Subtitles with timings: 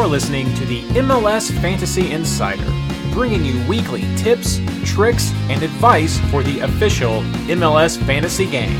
[0.00, 2.64] You're listening to the MLS Fantasy Insider,
[3.12, 7.20] bringing you weekly tips, tricks, and advice for the official
[7.50, 8.70] MLS fantasy game.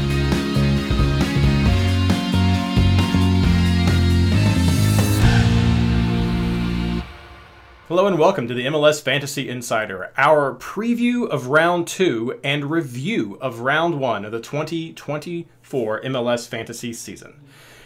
[7.87, 13.37] Hello and welcome to the MLS Fantasy Insider, our preview of round two and review
[13.43, 17.39] of round one of the 2024 MLS fantasy season.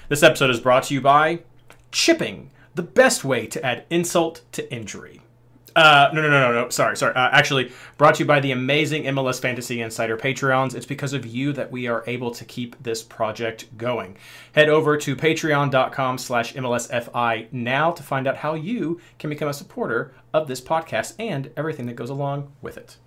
[0.09, 1.41] This episode is brought to you by
[1.91, 5.21] Chipping, the best way to add insult to injury.
[5.77, 6.69] Uh, no, no, no, no, no.
[6.69, 7.15] Sorry, sorry.
[7.15, 10.75] Uh, actually, brought to you by the amazing MLS Fantasy Insider Patreons.
[10.75, 14.17] It's because of you that we are able to keep this project going.
[14.53, 19.55] Head over to patreon.com slash MLSFI now to find out how you can become a
[19.55, 22.99] supporter of this podcast and everything that goes along with it.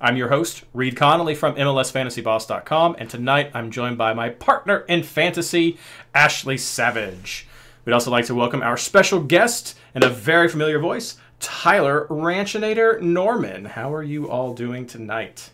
[0.00, 5.02] I'm your host, Reid Connolly from MLSFantasyBoss.com, and tonight I'm joined by my partner in
[5.02, 5.76] fantasy,
[6.14, 7.47] Ashley Savage.
[7.88, 13.00] We'd also like to welcome our special guest and a very familiar voice, Tyler Ranchinator
[13.00, 13.64] Norman.
[13.64, 15.48] How are you all doing tonight?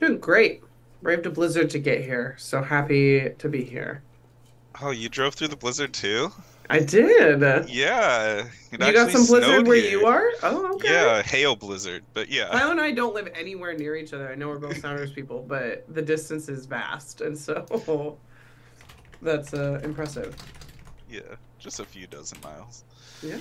[0.00, 0.62] Doing great.
[1.02, 4.02] Braved a blizzard to get here, so happy to be here.
[4.80, 6.32] Oh, you drove through the blizzard too?
[6.70, 7.42] I did.
[7.68, 8.46] Yeah.
[8.70, 9.90] You got some blizzard where here.
[9.90, 10.30] you are?
[10.42, 10.88] Oh, okay.
[10.88, 12.46] Yeah, hail blizzard, but yeah.
[12.46, 14.32] Tyler and I don't live anywhere near each other.
[14.32, 18.16] I know we're both Sounders people, but the distance is vast, and so
[19.20, 20.34] that's uh, impressive.
[21.12, 21.20] Yeah,
[21.58, 22.84] just a few dozen miles.
[23.22, 23.36] Yeah.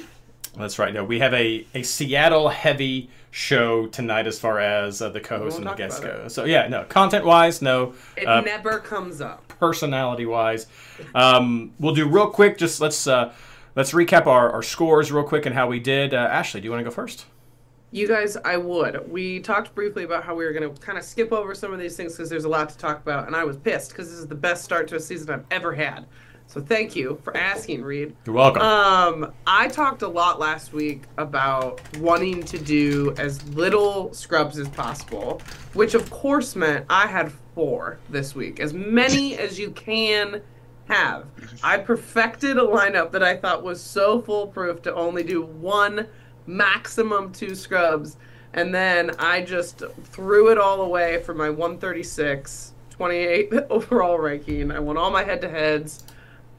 [0.57, 0.93] That's right.
[0.93, 5.57] No, we have a, a Seattle heavy show tonight as far as uh, the co-host
[5.57, 6.27] and the guests go.
[6.27, 7.93] So yeah, no content wise, no.
[8.17, 9.47] It uh, never comes up.
[9.47, 10.67] Personality wise,
[11.15, 12.57] um, we'll do real quick.
[12.57, 13.31] Just let's uh,
[13.77, 16.13] let's recap our, our scores real quick and how we did.
[16.13, 17.25] Uh, Ashley, do you want to go first?
[17.93, 19.09] You guys, I would.
[19.09, 21.79] We talked briefly about how we were going to kind of skip over some of
[21.79, 24.19] these things because there's a lot to talk about, and I was pissed because this
[24.19, 26.05] is the best start to a season I've ever had.
[26.51, 28.13] So thank you for asking, Reid.
[28.25, 28.61] You're welcome.
[28.61, 34.67] Um, I talked a lot last week about wanting to do as little scrubs as
[34.67, 35.41] possible,
[35.75, 40.41] which of course meant I had four this week, as many as you can
[40.89, 41.25] have.
[41.63, 46.05] I perfected a lineup that I thought was so foolproof to only do one,
[46.47, 48.17] maximum two scrubs,
[48.51, 54.69] and then I just threw it all away for my 136, 28 overall ranking.
[54.69, 56.03] I won all my head-to-heads.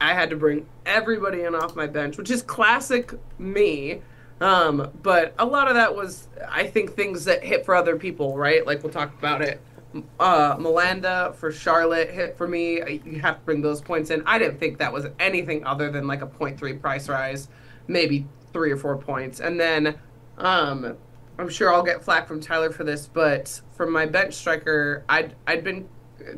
[0.03, 4.01] I had to bring everybody in off my bench, which is classic me.
[4.41, 8.37] Um, but a lot of that was, I think, things that hit for other people,
[8.37, 8.67] right?
[8.67, 9.61] Like we'll talk about it.
[10.19, 12.99] Uh, Malanda for Charlotte hit for me.
[13.05, 14.23] You have to bring those points in.
[14.25, 17.47] I didn't think that was anything other than like a 0.3 price rise,
[17.87, 19.39] maybe three or four points.
[19.39, 19.95] And then
[20.37, 20.97] um,
[21.39, 25.35] I'm sure I'll get flack from Tyler for this, but from my bench striker, I'd
[25.47, 25.87] I'd been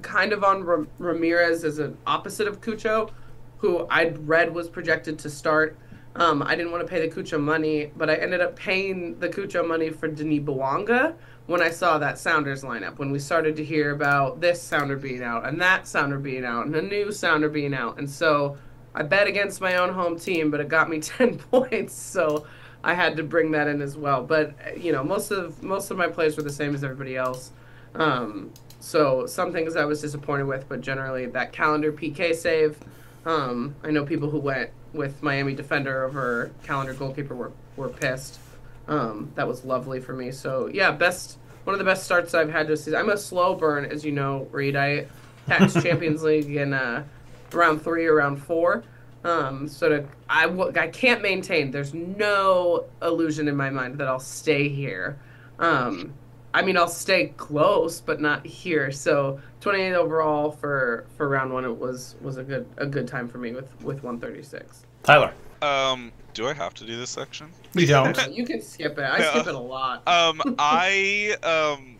[0.03, 3.09] kind of on Ramirez as an opposite of Cucho
[3.57, 5.77] who I'd read was projected to start.
[6.15, 9.27] Um, I didn't want to pay the Cucho money, but I ended up paying the
[9.27, 11.15] Cucho money for Denis Bouanga
[11.47, 12.97] when I saw that Sounders lineup.
[12.97, 16.65] When we started to hear about this Sounder being out and that Sounder being out
[16.65, 18.57] and a new Sounder being out, and so
[18.93, 22.47] I bet against my own home team, but it got me ten points, so
[22.83, 24.23] I had to bring that in as well.
[24.23, 27.51] But you know, most of most of my plays were the same as everybody else.
[27.93, 32.77] Um, so some things I was disappointed with, but generally that Callender PK save
[33.25, 38.39] um, I know people who went with Miami defender over Callender goalkeeper were, were pissed.
[38.87, 40.31] Um, that was lovely for me.
[40.31, 42.99] So yeah, best one of the best starts I've had this season.
[42.99, 44.75] I'm a slow burn, as you know, Reid.
[44.75, 45.07] I
[45.47, 47.03] tax Champions League in uh,
[47.51, 48.83] round three or round four.
[49.23, 50.45] Um, so to, I,
[50.79, 51.71] I can't maintain.
[51.71, 55.17] There's no illusion in my mind that I'll stay here.
[55.57, 56.13] Um,
[56.55, 58.89] I mean, I'll stay close, but not here.
[58.89, 61.65] So 28 overall for for round one.
[61.65, 64.85] It was was a good a good time for me with with 136.
[65.03, 65.33] Tyler.
[65.61, 67.49] Um, do I have to do this section?
[67.73, 68.17] You don't.
[68.33, 69.03] you can skip it.
[69.03, 70.07] I skip it a lot.
[70.07, 71.94] Um, I um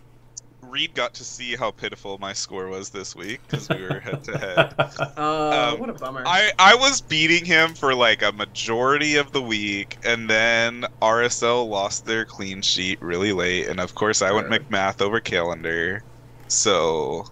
[0.70, 4.24] Reid got to see how pitiful my score was this week because we were head
[4.26, 4.74] to head.
[5.18, 6.24] Uh, um, what a bummer.
[6.26, 11.68] I, I was beating him for like a majority of the week, and then RSL
[11.68, 16.02] lost their clean sheet really late, and of course I went MacMath over Callender,
[16.48, 17.24] so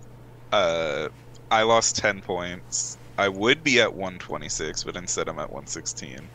[0.51, 1.09] uh,
[1.51, 2.97] I lost ten points.
[3.17, 6.29] I would be at 126, but instead I'm at 116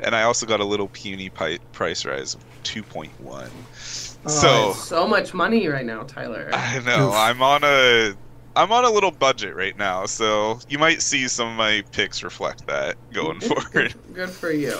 [0.00, 4.11] and I also got a little puny pi- price rise of 2.1.
[4.24, 6.50] Oh, so so much money right now, Tyler.
[6.52, 7.08] I know.
[7.08, 7.14] Oof.
[7.14, 8.14] I'm on a
[8.54, 12.22] I'm on a little budget right now, so you might see some of my picks
[12.22, 13.72] reflect that going forward.
[13.72, 14.78] Good, good for you.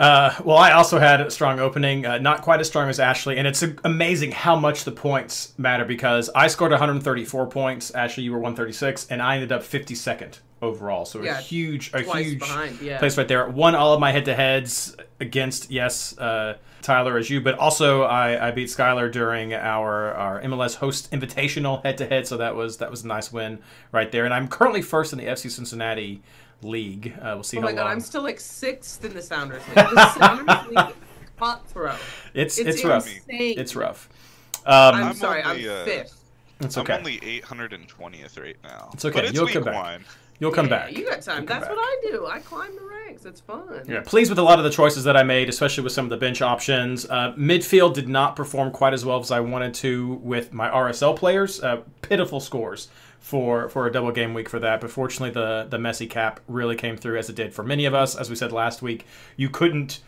[0.00, 3.36] Uh, well, I also had a strong opening, uh, not quite as strong as Ashley,
[3.36, 7.90] and it's amazing how much the points matter because I scored 134 points.
[7.90, 11.04] Ashley, you were 136, and I ended up 52nd overall.
[11.04, 12.98] So Yeah, a huge, a huge behind, yeah.
[12.98, 13.46] place right there.
[13.50, 18.50] Won all of my head-to-heads against yes, uh, Tyler as you, but also I, I
[18.52, 22.26] beat Skylar during our our MLS host invitational head-to-head.
[22.26, 23.58] So that was that was a nice win
[23.92, 24.24] right there.
[24.24, 26.22] And I'm currently first in the FC Cincinnati
[26.62, 27.14] league.
[27.20, 27.92] Uh, we'll see how it Oh my god, long.
[27.92, 29.74] I'm still like sixth in the Sounders League.
[29.76, 30.94] The Sounders League is
[31.38, 31.96] cutthroat.
[32.34, 33.06] it's It's, it's rough.
[33.06, 33.58] insane.
[33.58, 34.08] It's rough.
[34.66, 36.22] Um, I'm, I'm sorry, only, I'm uh, fifth.
[36.60, 38.90] it's I'm only 820th right now.
[38.92, 39.74] It's okay, But it's you'll week come back.
[39.74, 40.04] one.
[40.38, 40.96] You'll come Yeah, back.
[40.96, 41.44] You got time.
[41.44, 41.76] That's back.
[41.76, 42.26] what I do.
[42.26, 43.26] I climb the ranks.
[43.26, 43.82] It's fun.
[43.86, 46.10] Yeah, pleased with a lot of the choices that I made, especially with some of
[46.10, 47.04] the bench options.
[47.10, 51.14] Uh, midfield did not perform quite as well as I wanted to with my RSL
[51.16, 51.62] players.
[51.62, 52.88] Uh, pitiful scores
[53.20, 54.80] for for a double game week for that.
[54.80, 57.94] But fortunately, the the Messi cap really came through as it did for many of
[57.94, 58.16] us.
[58.16, 59.06] As we said last week,
[59.36, 60.00] you couldn't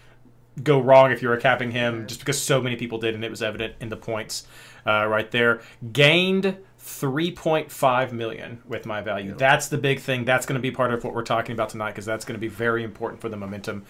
[0.63, 3.31] go wrong if you were capping him just because so many people did and it
[3.31, 4.47] was evident in the points
[4.87, 5.63] uh, right there
[5.93, 10.93] gained 3.5 million with my value that's the big thing that's going to be part
[10.93, 13.37] of what we're talking about tonight because that's going to be very important for the
[13.37, 13.83] momentum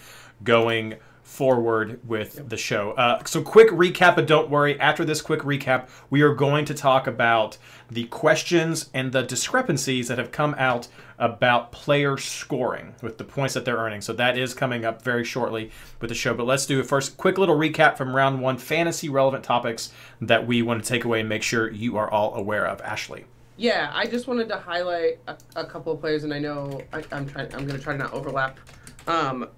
[0.45, 5.41] going forward with the show uh, so quick recap but don't worry after this quick
[5.41, 7.57] recap we are going to talk about
[7.91, 10.89] the questions and the discrepancies that have come out
[11.19, 14.01] about player scoring with the points that they're earning.
[14.01, 15.71] So that is coming up very shortly
[16.01, 16.35] with the show.
[16.35, 20.47] But let's do a first quick little recap from round one fantasy relevant topics that
[20.47, 22.81] we want to take away and make sure you are all aware of.
[22.81, 23.25] Ashley.
[23.57, 27.05] Yeah, I just wanted to highlight a, a couple of players, and I know I,
[27.13, 27.55] I'm trying.
[27.55, 28.59] I'm going to try to not overlap.
[29.07, 29.49] Um,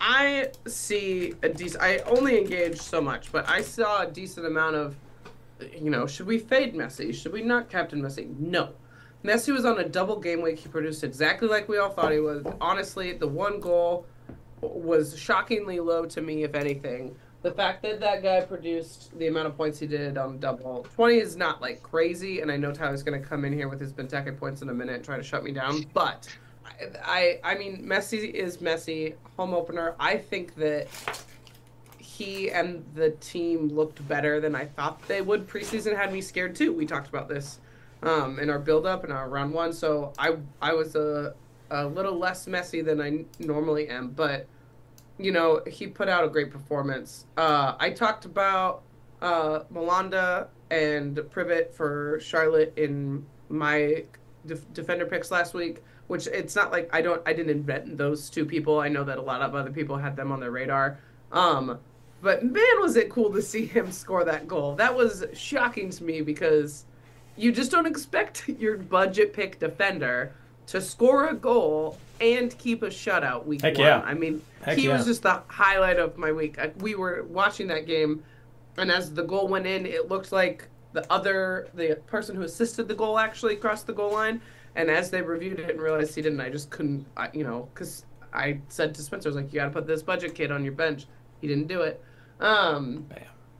[0.00, 1.82] I see a decent.
[1.82, 4.96] I only engaged so much, but I saw a decent amount of.
[5.78, 7.14] You know, should we fade Messi?
[7.14, 8.38] Should we not captain Messi?
[8.38, 8.74] No.
[9.24, 10.58] Messi was on a double game week.
[10.58, 12.44] He produced exactly like we all thought he was.
[12.60, 14.06] Honestly, the one goal
[14.60, 17.16] was shockingly low to me, if anything.
[17.42, 21.18] The fact that that guy produced the amount of points he did on double 20
[21.18, 23.92] is not like crazy, and I know Tyler's going to come in here with his
[23.92, 26.28] Benteke points in a minute and try to shut me down, but
[27.04, 29.14] I, I, mean, Messi is Messi.
[29.36, 29.94] Home opener.
[29.98, 30.88] I think that
[31.98, 35.46] he and the team looked better than I thought they would.
[35.46, 36.72] Preseason had me scared too.
[36.72, 37.60] We talked about this
[38.02, 39.72] um, in our build up and our round one.
[39.72, 41.34] So I I was a
[41.70, 44.46] a little less messy than I normally am, but
[45.18, 47.26] you know he put out a great performance.
[47.36, 48.82] Uh, I talked about
[49.20, 54.04] uh, Malanda and Privett for Charlotte in my
[54.46, 55.82] def- defender picks last week.
[56.08, 58.78] Which it's not like I don't I didn't invent those two people.
[58.78, 60.98] I know that a lot of other people had them on their radar.
[61.32, 61.78] Um,
[62.22, 64.76] but man, was it cool to see him score that goal.
[64.76, 66.84] That was shocking to me because
[67.36, 70.32] you just don't expect your budget pick defender
[70.68, 73.86] to score a goal and keep a shutout week Heck one.
[73.86, 74.00] yeah.
[74.00, 74.96] I mean, Heck he yeah.
[74.96, 76.58] was just the highlight of my week.
[76.78, 78.24] We were watching that game,
[78.76, 82.88] and as the goal went in, it looked like the other the person who assisted
[82.88, 84.40] the goal actually crossed the goal line.
[84.76, 87.68] And as they reviewed it and realized he didn't, I just couldn't, I, you know,
[87.74, 90.52] because I said to Spencer, I was like, you got to put this budget kid
[90.52, 91.06] on your bench.
[91.40, 92.02] He didn't do it.
[92.40, 93.06] Um,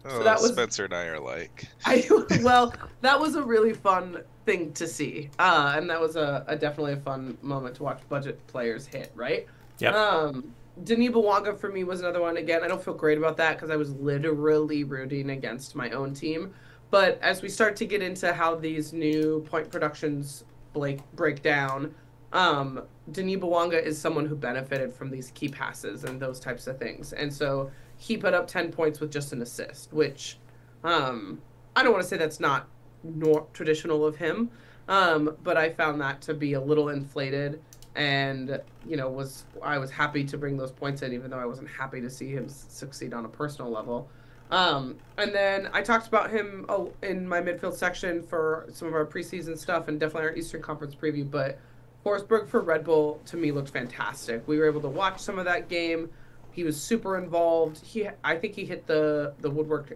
[0.08, 1.66] Oh, that was- Spencer and I are like.
[1.84, 2.06] I
[2.44, 6.54] well, that was a really fun thing to see, uh, and that was a, a
[6.54, 9.10] definitely a fun moment to watch budget players hit.
[9.16, 9.46] Right.
[9.80, 9.94] Yep.
[9.94, 10.54] Um,
[10.84, 12.36] Denis Bouanga for me was another one.
[12.36, 16.14] Again, I don't feel great about that because I was literally rooting against my own
[16.14, 16.54] team.
[16.90, 20.44] But as we start to get into how these new point productions
[20.78, 21.94] break break down,
[22.32, 26.78] um, Denis Bouanga is someone who benefited from these key passes and those types of
[26.78, 30.38] things, and so he put up ten points with just an assist, which
[30.84, 31.40] um,
[31.74, 32.68] I don't want to say that's not
[33.02, 34.50] nor- traditional of him,
[34.88, 37.60] um, but I found that to be a little inflated,
[37.94, 41.46] and you know was I was happy to bring those points in, even though I
[41.46, 44.08] wasn't happy to see him succeed on a personal level.
[44.50, 48.94] Um, and then I talked about him oh, in my midfield section for some of
[48.94, 51.28] our preseason stuff and definitely our Eastern Conference preview.
[51.28, 51.58] But
[52.04, 54.46] Forsberg for Red Bull to me looked fantastic.
[54.46, 56.10] We were able to watch some of that game.
[56.52, 57.84] He was super involved.
[57.84, 59.92] He, I think he hit the the woodwork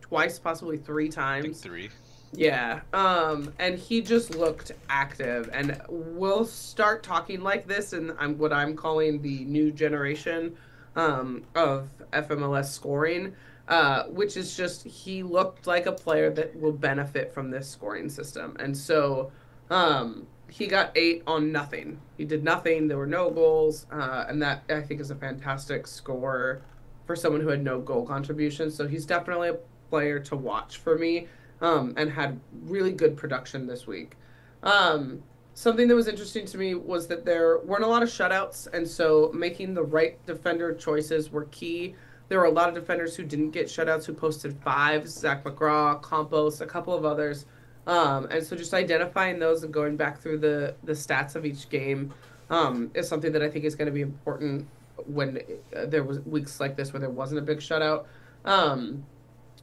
[0.00, 1.60] twice, possibly three I think times.
[1.60, 1.90] three.
[2.36, 2.80] Yeah.
[2.92, 5.48] Um, and he just looked active.
[5.52, 10.56] And we'll start talking like this, and I'm what I'm calling the new generation
[10.96, 13.34] um, of FMLS scoring,
[13.68, 18.08] uh, which is just he looked like a player that will benefit from this scoring
[18.08, 18.56] system.
[18.60, 19.32] And so
[19.70, 21.98] um, he got eight on nothing.
[22.16, 22.88] He did nothing.
[22.88, 26.62] There were no goals, uh, and that I think is a fantastic score
[27.06, 28.70] for someone who had no goal contribution.
[28.70, 29.58] So he's definitely a
[29.90, 31.28] player to watch for me,
[31.60, 34.16] um, and had really good production this week.
[34.62, 35.22] Um,
[35.54, 38.86] something that was interesting to me was that there weren't a lot of shutouts, and
[38.86, 41.94] so making the right defender choices were key.
[42.28, 46.02] There were a lot of defenders who didn't get shutouts who posted fives, Zac McGraw,
[46.02, 47.46] Campos, a couple of others.
[47.86, 51.68] Um, and so just identifying those and going back through the, the stats of each
[51.68, 52.14] game
[52.50, 54.66] um, is something that I think is going to be important
[55.06, 55.40] when
[55.76, 58.06] uh, there was weeks like this where there wasn't a big shutout.
[58.44, 59.04] Um,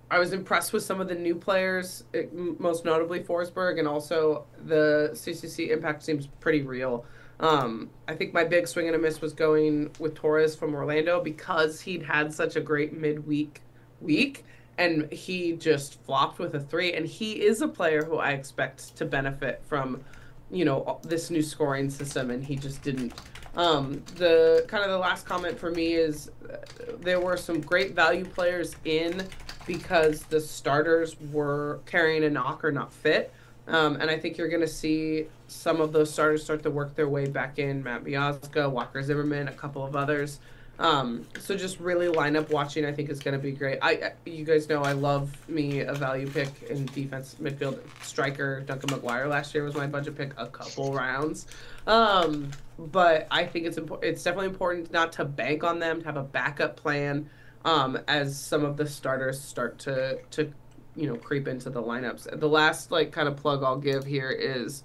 [0.09, 2.03] I was impressed with some of the new players,
[2.33, 7.05] most notably Forsberg, and also the CCC impact seems pretty real.
[7.41, 11.21] Um, I think my big swing and a miss was going with Torres from Orlando
[11.21, 13.61] because he'd had such a great midweek
[13.99, 14.45] week
[14.77, 16.93] and he just flopped with a three.
[16.93, 20.03] And he is a player who I expect to benefit from,
[20.49, 23.13] you know, this new scoring system, and he just didn't.
[23.55, 26.57] Um, the kind of the last comment for me is uh,
[26.99, 29.27] there were some great value players in
[29.67, 33.33] because the starters were carrying a knock or not fit.
[33.67, 36.95] Um, and I think you're going to see some of those starters start to work
[36.95, 37.83] their way back in.
[37.83, 40.39] Matt Miazga, Walker Zimmerman, a couple of others.
[40.79, 43.77] Um, so just really lineup watching, I think is going to be great.
[43.83, 48.61] I, you guys know I love me a value pick in defense midfield striker.
[48.61, 51.45] Duncan McGuire last year was my budget pick a couple rounds.
[51.85, 52.49] Um,
[52.79, 54.11] but I think it's important.
[54.11, 57.29] It's definitely important not to bank on them to have a backup plan
[57.63, 60.51] um, as some of the starters start to to
[60.95, 62.39] you know creep into the lineups.
[62.39, 64.83] The last like kind of plug I'll give here is.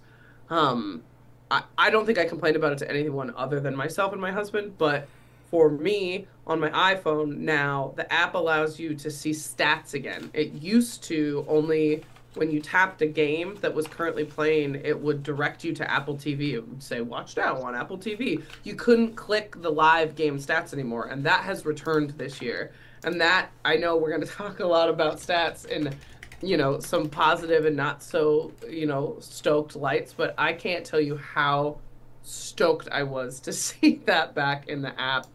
[0.49, 1.03] Um,
[1.51, 4.33] I, I don't think I complained about it to anyone other than myself and my
[4.33, 5.09] husband, but
[5.51, 10.31] for me on my iPhone now, the app allows you to see stats again.
[10.35, 12.03] It used to only
[12.37, 16.17] when you tapped a game that was currently playing, it would direct you to Apple
[16.17, 16.53] TV.
[16.53, 18.43] It would say, Watch now on Apple TV.
[18.63, 22.73] You couldn't click the live game stats anymore, and that has returned this year.
[23.05, 25.95] And that, I know we're going to talk a lot about stats and,
[26.43, 31.01] you know, some positive and not so, you know, stoked lights, but I can't tell
[31.01, 31.79] you how
[32.23, 35.27] stoked I was to see that back in the app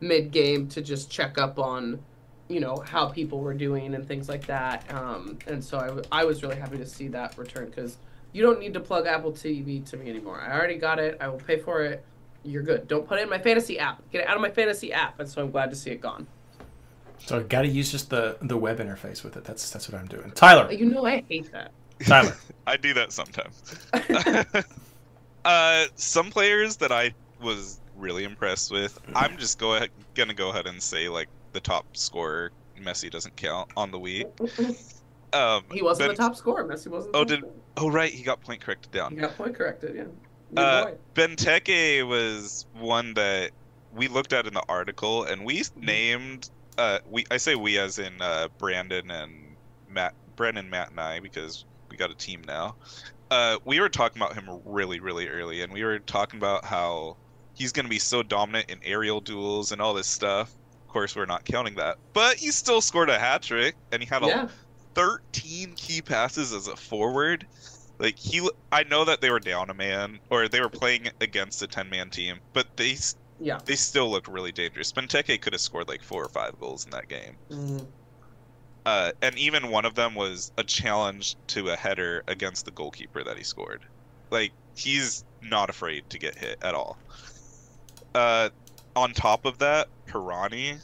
[0.00, 2.00] mid game to just check up on
[2.48, 4.84] you know how people were doing and things like that.
[4.92, 7.96] Um, and so I, I was really happy to see that return because
[8.32, 10.40] you don't need to plug apple tv to me anymore.
[10.40, 11.16] I already got it.
[11.20, 12.04] I will pay for it.
[12.42, 12.88] You're good.
[12.88, 14.02] Don't put it in my fantasy app.
[14.10, 15.20] Get it out of my fantasy app.
[15.20, 16.26] And so i'm glad to see it gone
[17.26, 20.06] so i gotta use just the the web interface with it that's that's what i'm
[20.06, 21.70] doing tyler you know i hate that
[22.06, 22.36] tyler
[22.66, 23.62] i do that sometimes
[25.44, 28.98] uh, some players that I was really impressed with.
[29.14, 33.36] I'm just go ahead, gonna go ahead and say like the top scorer, Messi doesn't
[33.36, 34.26] count on the week.
[35.32, 36.64] Um, he wasn't ben, the top scorer.
[36.64, 37.14] Messi wasn't.
[37.14, 37.44] Oh, did
[37.76, 39.12] oh right, he got point corrected down.
[39.12, 39.94] He got point corrected.
[39.94, 40.60] Yeah.
[40.60, 43.52] Uh, Benteke was one that
[43.94, 45.84] we looked at in the article, and we mm-hmm.
[45.84, 46.50] named.
[46.80, 49.56] Uh, we I say we as in uh, Brandon and
[49.88, 52.76] Matt, Brandon, Matt, and I because we got a team now
[53.30, 57.16] uh, we were talking about him really, really early, and we were talking about how
[57.54, 60.54] he's going to be so dominant in aerial duels and all this stuff.
[60.86, 64.08] Of course, we're not counting that, but he still scored a hat trick, and he
[64.08, 64.48] had yeah.
[64.94, 67.46] 13 key passes as a forward.
[67.98, 71.62] Like he, I know that they were down a man, or they were playing against
[71.62, 72.96] a 10 man team, but they,
[73.40, 74.92] yeah, they still looked really dangerous.
[74.92, 77.36] Benteke could have scored like four or five goals in that game.
[77.50, 77.78] Mm-hmm.
[78.86, 83.22] Uh, and even one of them was a challenge to a header against the goalkeeper
[83.22, 83.82] that he scored.
[84.30, 86.98] Like he's not afraid to get hit at all.
[88.14, 88.50] Uh,
[88.96, 90.78] on top of that, Pirani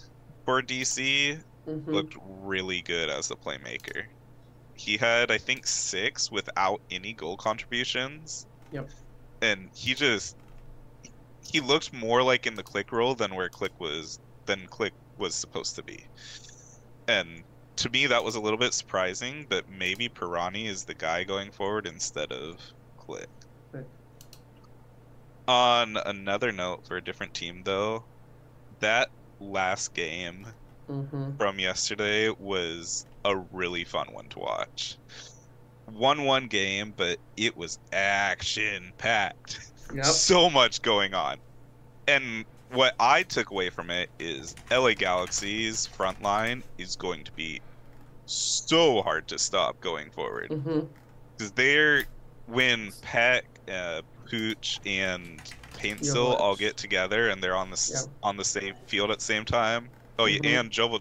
[0.45, 1.91] for DC mm-hmm.
[1.91, 4.05] looked really good as the playmaker.
[4.75, 8.47] He had, I think, six without any goal contributions.
[8.73, 8.91] Yep.
[9.43, 10.37] And he just
[11.53, 15.35] he looked more like in the Klich role than where Klich was than Klich was
[15.35, 16.05] supposed to be.
[17.09, 17.43] And
[17.77, 21.51] to me that was a little bit surprising that maybe Pirani is the guy going
[21.51, 22.59] forward instead of
[22.99, 23.27] Klich.
[25.49, 28.03] On another note for a different team though,
[28.81, 30.47] that last game
[30.89, 31.37] mm-hmm.
[31.37, 34.97] from yesterday was a really fun one to watch.
[35.87, 39.71] One one game, but it was action packed.
[39.95, 40.05] Yep.
[40.05, 41.39] so much going on.
[42.09, 47.33] And what I took away from it is LA Galaxy's front line is going to
[47.33, 47.61] be
[48.27, 50.49] so hard to stop going forward.
[50.49, 51.55] Because mm-hmm.
[51.55, 52.05] they're
[52.47, 55.41] when Pec, uh, Puig, and
[55.75, 58.05] Paintsil all get together and they're on the yep.
[58.23, 59.89] on the same field at the same time.
[60.19, 60.45] Oh mm-hmm.
[60.45, 61.01] yeah, and Jovel,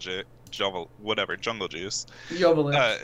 [0.50, 2.06] Jovel, whatever, Jungle Juice.
[2.36, 2.68] Jovel.
[2.68, 2.96] Uh,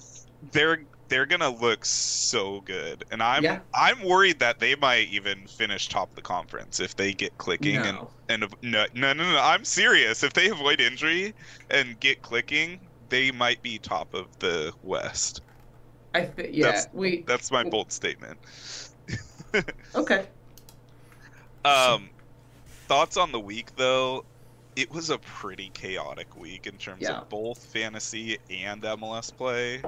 [0.52, 3.60] they're they're gonna look so good, and I'm yeah.
[3.74, 7.74] I'm worried that they might even finish top of the conference if they get clicking
[7.74, 8.08] no.
[8.28, 10.22] and and no, no no no I'm serious.
[10.22, 11.34] If they avoid injury
[11.68, 15.42] and get clicking, they might be top of the West.
[16.14, 18.38] I think yeah, that's, we that's my bold statement.
[19.96, 20.26] Okay.
[21.64, 22.08] Um,
[22.86, 24.24] thoughts on the week though?
[24.76, 27.18] It was a pretty chaotic week in terms Yeah.
[27.18, 29.82] of both fantasy and MLS play.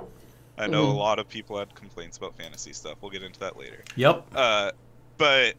[0.59, 0.91] I know Mhm.
[0.95, 2.99] a lot of people had complaints about fantasy stuff.
[3.01, 3.83] We'll get into that later.
[3.97, 4.27] Yep.
[4.35, 4.73] Uh,
[5.19, 5.55] but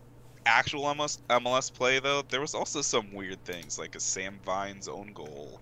[0.46, 4.88] actual MLS MLS play though, there was also some weird things like a Sam Vines
[4.88, 5.60] own goal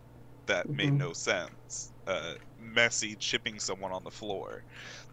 [0.48, 0.98] that made Mhm.
[0.98, 1.92] no sense.
[2.08, 4.64] Uh, Messi chipping someone on the floor,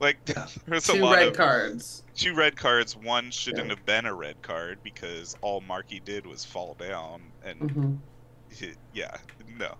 [0.01, 2.03] like there was a Two lot red of cards.
[2.17, 2.97] two red cards.
[2.97, 3.75] One shouldn't Yeah.
[3.77, 7.95] have been a red card because all Markey did was fall down, and hmm
[8.51, 9.17] he- yeah,
[9.59, 9.77] no.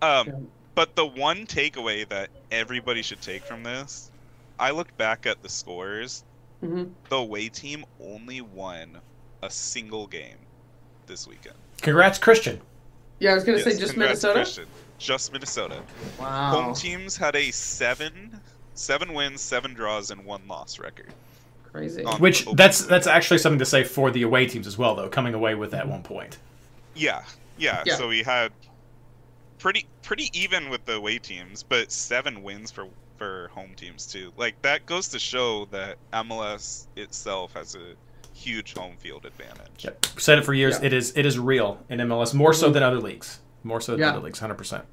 [0.00, 0.32] Um, Yeah.
[0.78, 4.12] But the one takeaway that everybody should take from this,
[4.60, 6.22] I looked back at the scores.
[6.60, 8.98] hmm The away team only won
[9.42, 10.36] a single game
[11.08, 11.56] this weekend.
[11.82, 12.60] Congrats, Christian.
[13.18, 14.34] Yeah, I was gonna Yes, say just Minnesota.
[14.34, 14.66] Christian.
[14.98, 15.82] Just Minnesota.
[16.20, 16.50] Wow.
[16.52, 18.38] Home teams had a seven,
[18.74, 21.12] seven wins, seven draws, and one loss record.
[21.72, 22.04] Crazy.
[22.04, 25.08] on- Which that's that's actually something to say for the away teams as well, though,
[25.08, 26.38] coming away with that one point.
[26.94, 27.22] Yeah,
[27.56, 27.96] yeah, Yeah.
[27.96, 28.52] So we had
[29.58, 32.86] pretty pretty even with the away teams, but seven wins for
[33.16, 34.32] for home teams too.
[34.36, 37.94] Like that goes to show that MLS itself has a
[38.32, 39.84] huge home field advantage.
[39.84, 40.06] Yep.
[40.18, 40.78] Said it for years.
[40.80, 40.86] Yeah.
[40.86, 42.74] It is it is real in MLS more so Mhm.
[42.74, 43.40] than other leagues.
[43.64, 44.10] More so than Yeah.
[44.10, 44.84] other leagues, hundred percent.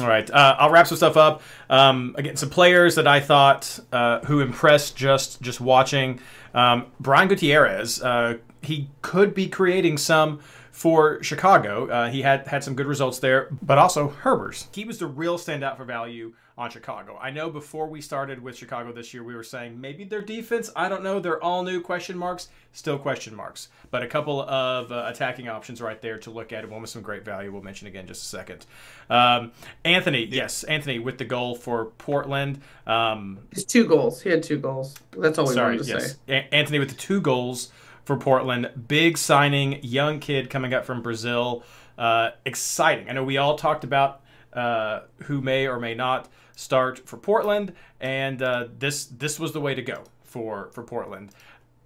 [0.00, 1.42] All right, uh, I'll wrap some stuff up.
[1.68, 6.20] Um, again, some players that I thought uh, who impressed just just watching.
[6.54, 10.40] Um, Brian Gutierrez, uh, he could be creating some
[10.80, 11.88] for Chicago.
[11.88, 14.66] Uh, he had had some good results there, but also Herbers.
[14.74, 17.18] He was the real standout for value on Chicago.
[17.20, 20.70] I know before we started with Chicago this year, we were saying maybe their defense.
[20.74, 21.20] I don't know.
[21.20, 25.82] They're all new question marks, still question marks, but a couple of uh, attacking options
[25.82, 26.66] right there to look at.
[26.66, 27.52] One with some great value.
[27.52, 28.64] We'll mention again in just a second.
[29.10, 29.52] Um,
[29.84, 32.62] Antony, yes, Antony with the goal for Portland.
[32.86, 34.22] Um, His two goals.
[34.22, 34.94] He had two goals.
[35.10, 36.12] That's all we Sorry, wanted to yes.
[36.26, 36.36] say.
[36.50, 37.70] A- Antony with the two goals
[38.10, 38.68] for Portland.
[38.88, 41.62] Big signing, young kid coming up from Brazil.
[41.96, 43.08] Uh, exciting.
[43.08, 47.72] I know we all talked about uh, who may or may not start for Portland,
[48.00, 51.30] and uh, this this was the way to go for for Portland.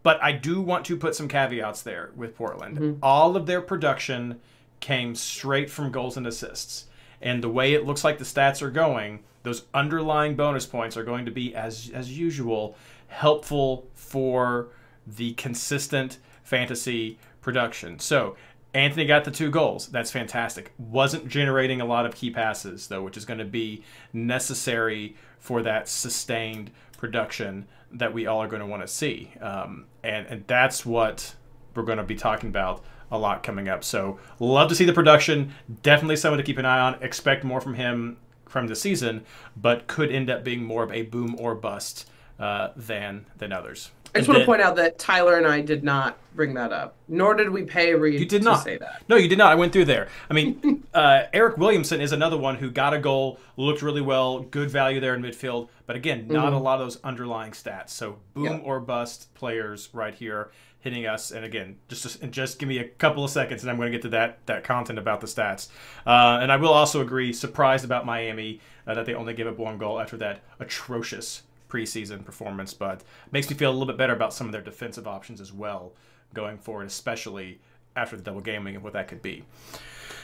[0.02, 2.78] But I do want to put some caveats there with Portland.
[3.02, 4.40] All of their production
[4.80, 6.86] came straight from goals and assists.
[7.20, 11.04] And the way it looks like the stats are going, those underlying bonus points are
[11.04, 14.68] going to be, as as usual, helpful for
[15.06, 17.98] the consistent fantasy production.
[17.98, 18.36] So
[18.74, 19.86] Antony got the two goals.
[19.88, 20.72] That's fantastic.
[20.78, 25.62] Wasn't generating a lot of key passes though, which is going to be necessary for
[25.62, 29.30] that sustained production that we all are going to want to see.
[29.40, 31.34] Um, and and that's what
[31.74, 33.84] we're going to be talking about a lot coming up.
[33.84, 35.54] So love to see the production.
[35.82, 37.02] Definitely someone to keep an eye on.
[37.02, 38.16] Expect more from him
[38.48, 39.24] from the season,
[39.56, 43.90] but could end up being more of a boom or bust uh, than than others.
[44.14, 46.72] I just And want to point out that Tyler and I did not bring that
[46.72, 49.02] up, nor did we pay Reid You did to not say that.
[49.08, 49.52] No, you did not.
[49.52, 50.08] I went through there.
[50.28, 54.40] I mean, uh, Eryk Williamson is another one who got a goal, looked really well,
[54.40, 57.90] good value there in midfield, but again, not a lot of those underlying stats.
[57.90, 58.54] So boom Mm-hmm.
[58.54, 58.58] Yeah.
[58.64, 60.50] or bust players right here
[60.80, 61.30] hitting us.
[61.30, 63.96] And again, just and just give me a couple of seconds, and I'm going to
[63.96, 65.68] get to that that content about the stats.
[66.06, 69.56] Uh, and I will also agree, surprised about Miami uh, that they only gave up
[69.56, 71.42] one goal after that atrocious
[71.74, 75.06] preseason performance, but makes me feel a little bit better about some of their defensive
[75.06, 75.92] options as well
[76.32, 77.60] going forward, especially
[77.96, 79.44] after the double gaming and what that could be.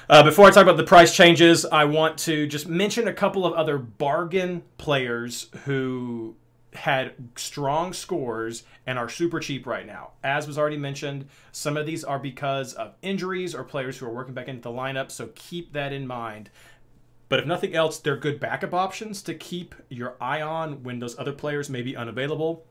[0.08, 3.46] Uh, before I talk about the price changes, I want to just mention a couple
[3.46, 6.34] of other bargain players who
[6.72, 10.10] had strong scores and are super cheap right now.
[10.22, 14.12] As was already mentioned, some of these are because of injuries or players who are
[14.12, 16.50] working back into the lineup, so keep that in mind.
[17.30, 21.18] But if nothing else, they're good backup options to keep your eye on when those
[21.18, 22.66] other players may be unavailable.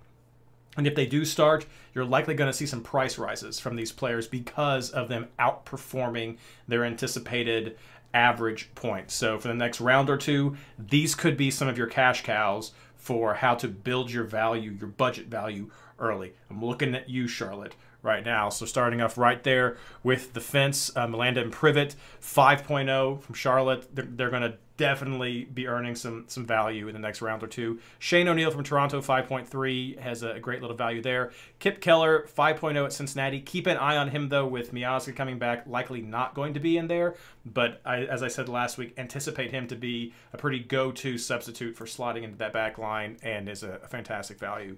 [0.78, 3.94] And if they do start, you're likely going to see some price rises from these
[3.94, 7.78] players because of them outperforming their anticipated
[8.14, 9.14] average points.
[9.14, 12.74] So for the next round or two, these could be some of your cash cows
[12.98, 16.34] for how to build your value, your budget value early.
[16.50, 18.50] I'm looking at you, Charlotte, right now.
[18.50, 23.94] So starting off right there with the fence, uh, Malanda and Privett, 5.0 from Charlotte.
[23.94, 27.48] They're, they're going to definitely be earning some some value in the next round or
[27.48, 27.80] two.
[28.00, 31.32] Shane O'Neill from Toronto, 5.3, has a great little value there.
[31.60, 33.42] Kipp Keller, 5.0 at Cincinnati.
[33.42, 36.78] Keep an eye on him, though, with Miazga coming back, likely not going to be
[36.78, 37.16] in there.
[37.46, 41.76] But I, as I said last week, anticipate him to be a pretty go-to substitute
[41.76, 44.78] for slotting into that back line and is a, a fantastic value.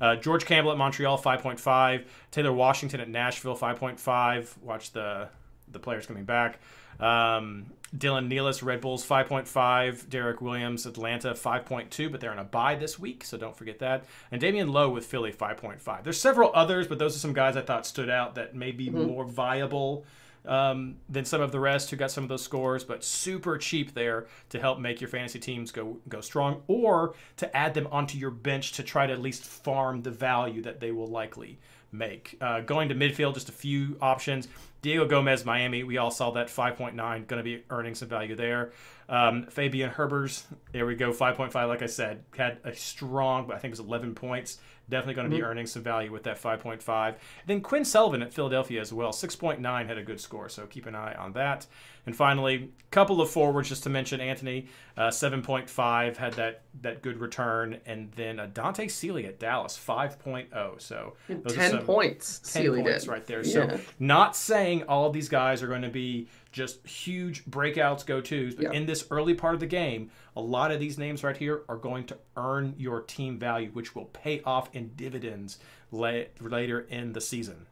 [0.00, 2.04] Uh, George Campbell at Montreal, 5.5.
[2.30, 4.58] Taylor Washington at Nashville, 5.5.
[4.62, 5.28] Watch the
[5.72, 6.58] the players coming back.
[6.98, 10.08] Um, Dylan Nealis, Red Bulls 5.5.
[10.08, 14.04] Derrick Williams, Atlanta 5.2, but they're on a bye this week, so don't forget that.
[14.30, 16.04] And Damion Lowe with Philly 5.5.
[16.04, 18.90] There's several others, but those are some guys I thought stood out that may be
[18.90, 20.04] more viable
[20.46, 23.94] um, than some of the rest who got some of those scores, but super cheap
[23.94, 28.18] there to help make your fantasy teams go go strong, or to add them onto
[28.18, 31.58] your bench to try to at least farm the value that they will likely
[31.92, 32.36] make.
[32.40, 34.48] Uh, going to midfield, just a few options.
[34.82, 35.82] Diego Gomez, Miami.
[35.84, 38.72] We all saw that 5.9, going to be earning some value there.
[39.08, 41.52] Um, Fabian Herbers, there we go, 5.5.
[41.68, 44.58] Like I said, had a strong, I think it was 11 points.
[44.90, 47.14] Definitely going to be earning some value with that 5.5.
[47.46, 50.94] Then Quinn Sullivan at Philadelphia as well, 6.9 had a good score, so keep an
[50.94, 51.66] eye on that.
[52.06, 54.20] And finally, couple of forwards just to mention.
[54.20, 59.78] Antony, uh, 7.5 had that that good return, and then uh, Dante Sealy at Dallas,
[59.78, 60.80] 5.0.
[60.80, 62.38] So those are 10 some- points.
[62.40, 63.10] 10 Sealy points did.
[63.10, 63.44] right there.
[63.46, 63.52] Yeah.
[63.52, 68.54] So, not saying all these guys are going to be just huge breakouts, go tos,
[68.54, 68.72] but Yeah.
[68.72, 71.76] in this early part of the game, a lot of these names right here are
[71.76, 75.58] going to earn your team value, which will pay off in dividends
[75.92, 77.66] la- later in the season.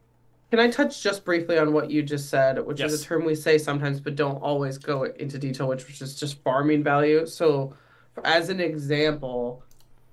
[0.51, 3.35] Can I touch just briefly on what you just said, which is a term we
[3.35, 7.25] say sometimes but don't always go into detail, which is just farming value.
[7.27, 7.73] So,
[8.23, 9.61] as an example,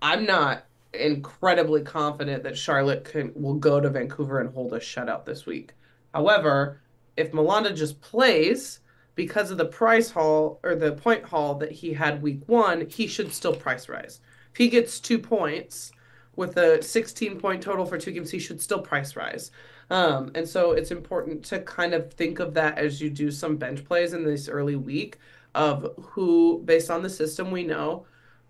[0.03, 5.25] I'm not incredibly confident that Charlotte can will go to Vancouver and hold a shutout
[5.25, 5.73] this week.
[6.13, 6.81] However,
[7.17, 8.81] if Malanda just plays
[9.15, 13.07] because of the price haul or the point haul that he had week one, he
[13.07, 14.21] should still price rise.
[14.53, 15.93] If he gets two points
[16.37, 19.51] with a 16 point total for two games, he should still price rise.
[19.91, 23.57] Um, and so it's important to kind of think of that as you do some
[23.57, 25.19] bench plays in this early week
[25.55, 28.05] of who, based on the system we know,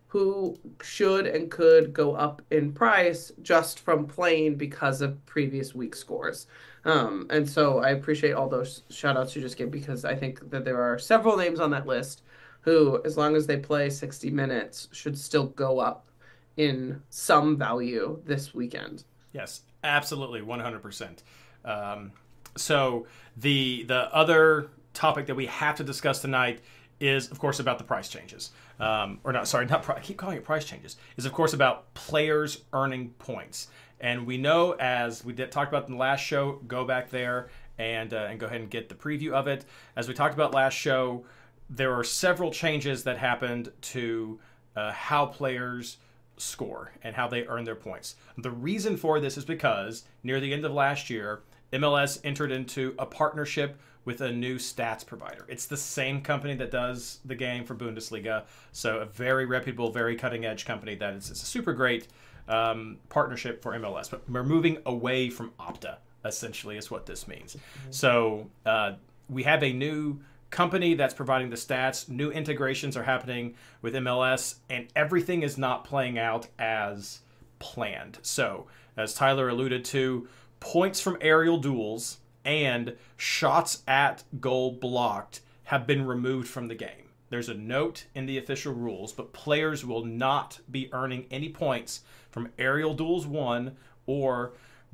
[0.08, 5.94] who should and could go up in price just from playing because of previous week
[5.94, 6.46] scores.
[6.86, 10.50] Um, and so I appreciate all those shout outs you just gave because I think
[10.50, 12.22] that there are several names on that list
[12.62, 16.08] who, as long as they play 60 minutes, should still go up
[16.56, 19.04] in some value this weekend.
[19.32, 21.22] Yes, absolutely, one hundred percent.
[21.64, 22.12] Um,
[22.56, 26.60] So the the other topic that we have to discuss tonight
[27.00, 28.52] is, of course, about the price changes.
[28.80, 29.88] Um, or not, sorry, not.
[29.90, 30.96] I keep calling it price changes.
[31.18, 33.68] Is of course about players earning points,
[34.00, 36.60] and we know as we did talked about in the last show.
[36.66, 39.64] Go back there and uh, and go ahead and get the preview of it.
[39.96, 41.24] As we talked about last show,
[41.70, 44.38] there are several changes that happened to
[44.74, 45.98] uh, how players
[46.36, 48.16] score and how they earn their points.
[48.36, 51.40] The reason for this is because near the end of last year,
[51.72, 55.44] MLS entered into a partnership with a new stats provider.
[55.48, 60.14] It's the same company that does the game for Bundesliga, so a very reputable, very
[60.14, 62.06] cutting edge company that is it's a super great
[62.48, 64.10] um, partnership for MLS.
[64.10, 67.56] But we're moving away from Opta, essentially, is what this means.
[67.90, 68.92] So uh,
[69.28, 72.08] we have a new company that's providing the stats.
[72.08, 77.20] New integrations are happening with MLS, and everything is not playing out as
[77.58, 78.18] planned.
[78.22, 80.28] So, as Tyler alluded to,
[80.60, 87.05] points from aerial duels and shots at goal blocked have been removed from the game.
[87.28, 92.02] There's a note in the official rules, but players will not be earning any points
[92.30, 94.52] from aerial duels won or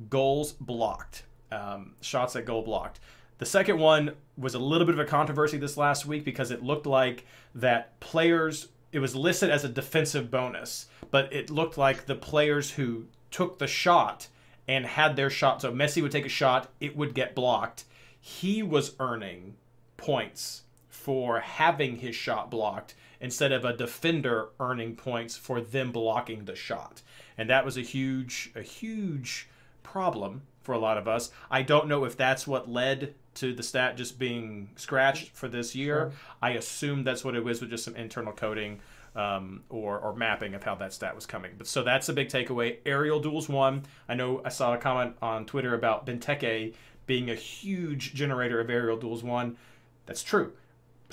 [0.09, 2.99] goals blocked, um, shots at goal blocked.
[3.37, 6.63] The second one was a little bit of a controversy this last week because it
[6.63, 12.05] looked like that players, it was listed as a defensive bonus, but it looked like
[12.05, 14.27] the players who took the shot
[14.67, 17.83] and had their shot, so Messi would take a shot, it would get blocked.
[18.19, 19.55] He was earning
[19.97, 20.62] points
[21.03, 26.55] for having his shot blocked instead of a defender earning points for them blocking the
[26.55, 27.01] shot.
[27.37, 29.49] And that was a huge, a huge
[29.83, 31.29] problem for a lot of us.
[31.51, 35.75] I don't know if that's what led to the stat just being scratched for this
[35.75, 36.13] year.
[36.41, 38.79] I assume that's what it was with just some internal coding
[39.13, 41.51] um, or, or mapping of how that stat was coming.
[41.57, 42.77] But so that's a big takeaway.
[42.85, 43.83] Aerial duels one.
[44.07, 46.73] I know I saw a comment on Twitter about Benteke
[47.07, 49.57] being a huge generator of aerial duels one.
[50.05, 50.53] That's true.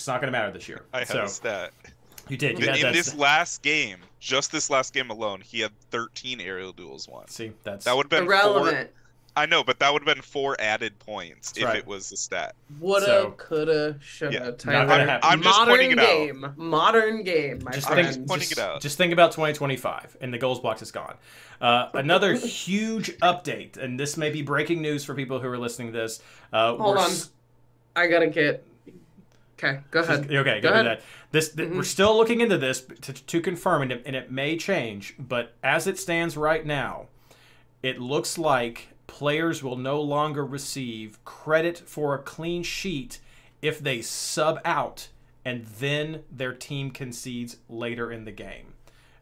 [0.00, 0.82] It's not going to matter this year.
[0.94, 1.72] I have so a stat.
[2.30, 2.58] you did.
[2.58, 3.18] You In that this stat.
[3.18, 7.28] last game, just this last game alone, he had 13 aerial duels won.
[7.28, 8.32] See, that's That would have been four.
[8.34, 8.90] Irrelevant.
[9.36, 11.76] I know, but that would have been four added points if right.
[11.76, 12.54] it was the stat.
[12.80, 14.34] Woulda, So- coulda, shoulda.
[14.34, 14.50] Yeah.
[14.52, 14.78] Tyler.
[14.78, 15.30] Not gonna happen.
[15.30, 16.06] I'm just Modern pointing it out.
[16.06, 16.52] game.
[16.56, 18.80] Modern game, my Just I'm just pointing it out.
[18.80, 21.14] Just think about 2025, and the goals box is gone.
[21.60, 25.92] Uh, another huge update, and this may be breaking news for people who are listening
[25.92, 26.20] to this.
[26.52, 27.04] Uh, Hold on.
[27.10, 27.30] s-
[27.94, 28.64] I gotta get.
[29.62, 30.24] Okay, go ahead.
[30.32, 30.86] Okay, go, Go do ahead.
[30.86, 31.02] that.
[31.32, 31.76] This th- Mhm.
[31.76, 35.14] we're still looking into this to, to confirm, and it, and it may change.
[35.18, 37.06] But as it stands right now,
[37.82, 43.18] it looks like players will no longer receive credit for a clean sheet
[43.60, 45.08] if they sub out
[45.44, 48.74] and then their team concedes later in the game.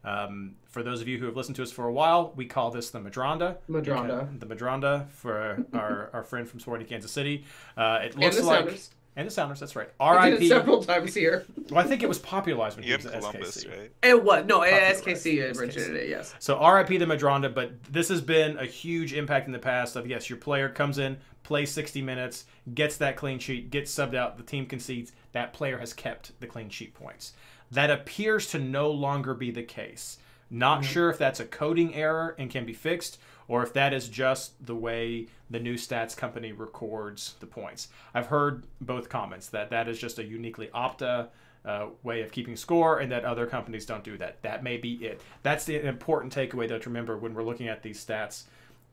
[0.04, 2.70] Um, for those of you who have listened to us for a while, we call
[2.70, 3.56] this the Medranda.
[3.68, 4.38] Medranda.
[4.38, 7.44] The Medranda for our, our friend from Sporting Kansas City.
[7.76, 8.58] Uh, it looks like.
[8.60, 8.90] Sounders.
[9.18, 9.88] And the Sounders, that's right.
[9.98, 10.46] I R.I.P.
[10.46, 11.44] several times here.
[11.70, 13.68] Well, I think it was popularized when he You was at Columbus, SKC.
[13.76, 13.90] right?
[14.00, 15.04] It was no Popularized.
[15.04, 15.58] SKC SKC.
[15.58, 16.08] originated it.
[16.08, 16.36] Yes.
[16.38, 20.06] So RIP the Medranda, but this has been a huge impact in the past of
[20.06, 24.36] yes, your player comes in, plays 60 minutes, gets that clean sheet, gets subbed out,
[24.36, 27.32] the team concedes, that player has kept the clean sheet points.
[27.72, 30.18] That appears to no longer be the case.
[30.48, 30.92] Not mm-hmm.
[30.92, 34.64] sure if that's a coding error and can be fixed, or if that is just
[34.64, 37.88] the way the new stats company records the points.
[38.14, 41.28] I've heard both comments that that is just a uniquely Opta
[41.64, 44.42] uh, way of keeping score and that other companies don't do that.
[44.42, 45.20] That may be it.
[45.42, 48.44] That's the important takeaway though to remember when we're looking at these stats.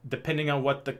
[0.08, 0.98] Depending on what the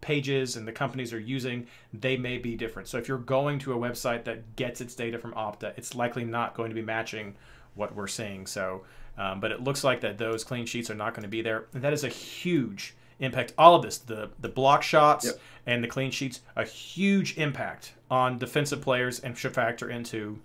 [0.00, 2.88] pages and the companies are using, they may be different.
[2.88, 6.24] So if you're going to a website that gets its data from Opta, it's likely
[6.24, 7.34] not going to be matching
[7.74, 8.46] what we're seeing.
[8.46, 8.84] So,
[9.16, 11.66] um, but it looks like that those clean sheets are not going to be there,
[11.74, 13.52] and that is a huge impact.
[13.58, 15.40] All of this, the the block shots Yep.
[15.66, 20.38] and the clean sheets, a huge impact on defensive players and should factor into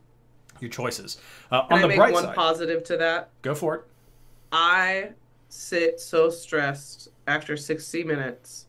[0.59, 1.17] your choices.
[1.51, 3.29] Uh, Can on I the make bright one side, positive to that?
[3.41, 3.81] go for it.
[4.51, 5.09] I
[5.49, 8.67] sit so stressed after 60 minutes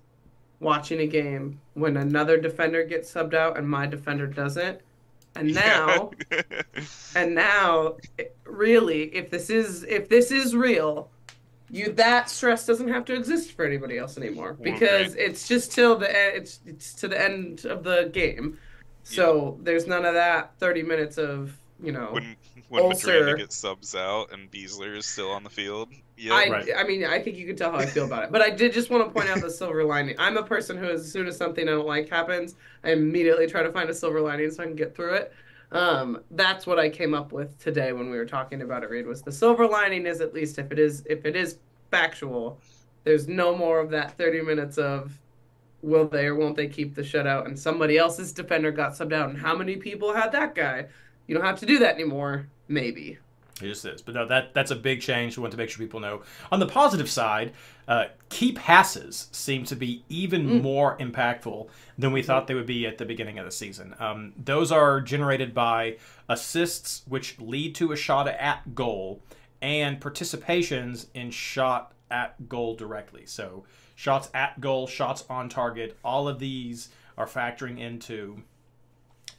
[0.60, 4.80] watching a game when another defender gets subbed out and my defender doesn't.
[5.36, 6.10] And now,
[7.16, 7.96] and now,
[8.44, 11.10] really, if this is if this is real,
[11.74, 15.96] you that stress doesn't have to exist for anybody else anymore because it's just till
[15.96, 16.36] the end.
[16.36, 18.58] It's it's to the end of the game.
[19.02, 22.10] So there's none of that 30 minutes of you know.
[22.12, 22.36] when
[22.68, 23.20] when Ulcer.
[23.20, 25.88] Madrid gets subs out and Beasler is still on the field.
[26.16, 26.34] Yeah.
[26.34, 26.68] I, Right.
[26.76, 28.32] I mean, I think you can tell how I feel about it.
[28.32, 30.14] But I did just want to point out the silver lining.
[30.18, 33.62] I'm a person who, as soon as something I don't like happens, I immediately try
[33.62, 35.34] to find a silver lining so I can get through it.
[35.74, 38.90] Um, that's what I came up with today when we were talking about it.
[38.90, 41.58] Reid was the silver lining is at least if it is if it is
[41.90, 42.60] factual,
[43.02, 45.18] there's no more of that 30 minutes of
[45.82, 49.28] will they or won't they keep the shutout and somebody else's defender got subbed out
[49.28, 50.86] and how many people had that guy.
[51.26, 52.48] You don't have to do that anymore.
[52.68, 53.18] Maybe.
[53.62, 54.02] It just is.
[54.02, 55.36] But no, that that's a big change.
[55.36, 56.22] We want to make sure people know.
[56.50, 57.52] On the positive side,
[57.86, 62.86] uh, key passes seem to be even more impactful than we thought they would be
[62.86, 63.94] at the beginning of the season.
[64.00, 69.20] Um, those are generated by assists, which lead to a shot at goal,
[69.62, 73.24] and participations in shot at goal directly.
[73.26, 73.64] So
[73.94, 78.42] shots at goal, shots on target, all of these are factoring into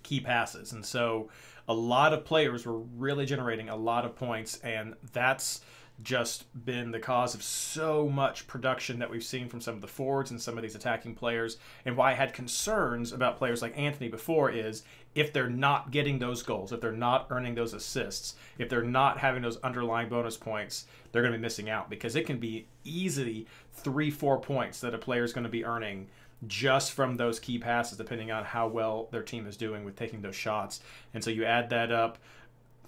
[0.03, 0.71] key passes.
[0.71, 1.29] And so
[1.67, 5.61] a lot of players were really generating a lot of points, and that's
[6.03, 9.87] just been the cause of so much production that we've seen from some of the
[9.87, 11.57] forwards and some of these attacking players.
[11.85, 14.83] And why I had concerns about players like Antony before is
[15.15, 19.19] if they're not getting those goals, if they're not earning those assists, if they're not
[19.19, 22.67] having those underlying bonus points, they're going to be missing out because it can be
[22.83, 26.07] easily three, four points that a player is going to be earning
[26.47, 30.21] just from those key passes, depending on how well their team is doing with taking
[30.21, 30.81] those shots.
[31.13, 32.17] And so you add that up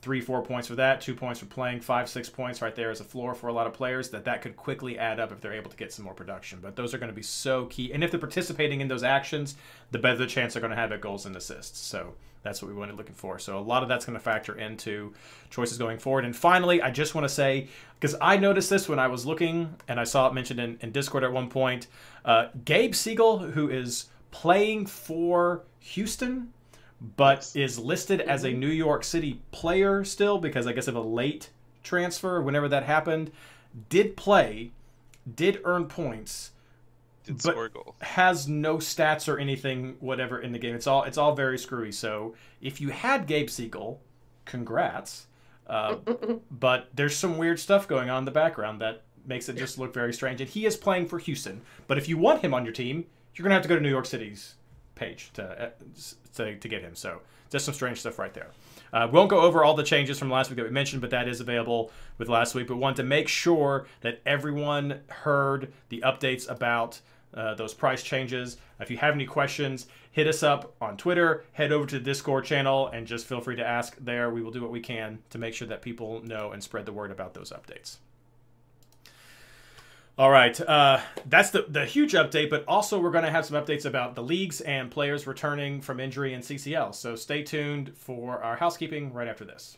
[0.02, 3.00] three, four points for that, two points for playing, five, six points right there as
[3.00, 4.10] a floor for a lot of players.
[4.10, 6.60] That that could quickly add up if they're able to get some more production.
[6.62, 9.56] But those are going to be so key, and if they're participating in those actions,
[9.92, 11.80] the better the chance they're going to have at goals and assists.
[11.80, 13.40] So that's what we wanted looking for.
[13.40, 15.14] So a lot of that's going to factor into
[15.50, 16.26] choices going forward.
[16.26, 17.68] And finally, I just want to say
[18.00, 20.92] because I noticed this when I was looking and I saw it mentioned in, in
[20.92, 21.88] Discord at one point.
[22.24, 26.54] Uh, Gabe Segal, who is playing for Houston,
[27.00, 27.56] but Yes.
[27.56, 31.50] is listed as a New York City player still because I guess of a late
[31.84, 33.32] transfer, whenever that happened,
[33.90, 34.72] did play,
[35.36, 36.52] did earn points,
[37.26, 37.96] Did but- score goal.
[38.02, 40.76] has no stats or anything whatever in the game.
[40.76, 41.92] It's all it's all very screwy.
[41.92, 43.98] So if you had Gabe Segal,
[44.46, 45.28] congrats.
[45.68, 45.96] Uh,
[46.52, 49.94] but there's some weird stuff going on in the background that makes it just look
[49.94, 50.40] very strange.
[50.40, 51.62] And he is playing for Houston.
[51.88, 53.06] But if you want him on your team,
[53.36, 54.56] you're gonna have to go to New York City's
[54.98, 55.70] page to uh,
[56.36, 56.96] to, to get him.
[56.96, 58.52] So just some strange stuff right there.
[58.94, 61.10] Uh, we won't go over all the changes from last week that we mentioned, but
[61.10, 62.68] that is available with last week.
[62.68, 67.00] But want to make sure that everyone heard the updates about
[67.34, 68.58] uh, those price changes.
[68.80, 72.46] If you have any questions, hit us up on Twitter, head over to the Discord
[72.46, 74.30] channel, and just feel free to ask there.
[74.30, 76.94] We will do what we can to make sure that people know and spread the
[76.94, 77.98] word about those updates.
[80.20, 83.64] All right, uh, that's the, the huge update, but also we're going to have some
[83.64, 86.96] updates about the leagues and players returning from injury in CCL.
[86.96, 89.78] So stay tuned for our housekeeping right after this.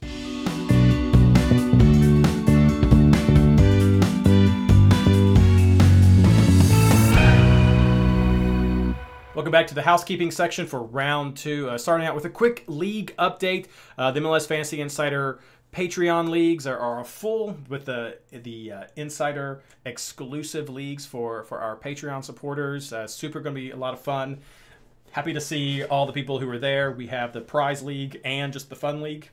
[9.35, 11.69] Welcome back to the housekeeping section for round two.
[11.69, 13.67] Uh, starting out with a quick league update.
[13.97, 15.39] Uh, the MLS Fantasy Insider
[15.71, 21.75] Patreon leagues are, are full with the the uh, insider exclusive leagues for for our
[21.75, 22.91] Patreon supporters.
[22.91, 24.39] Uh, super going to be a lot of fun.
[25.11, 26.91] Happy to see all the people who are there.
[26.91, 29.29] We have the prize league and just the fun league,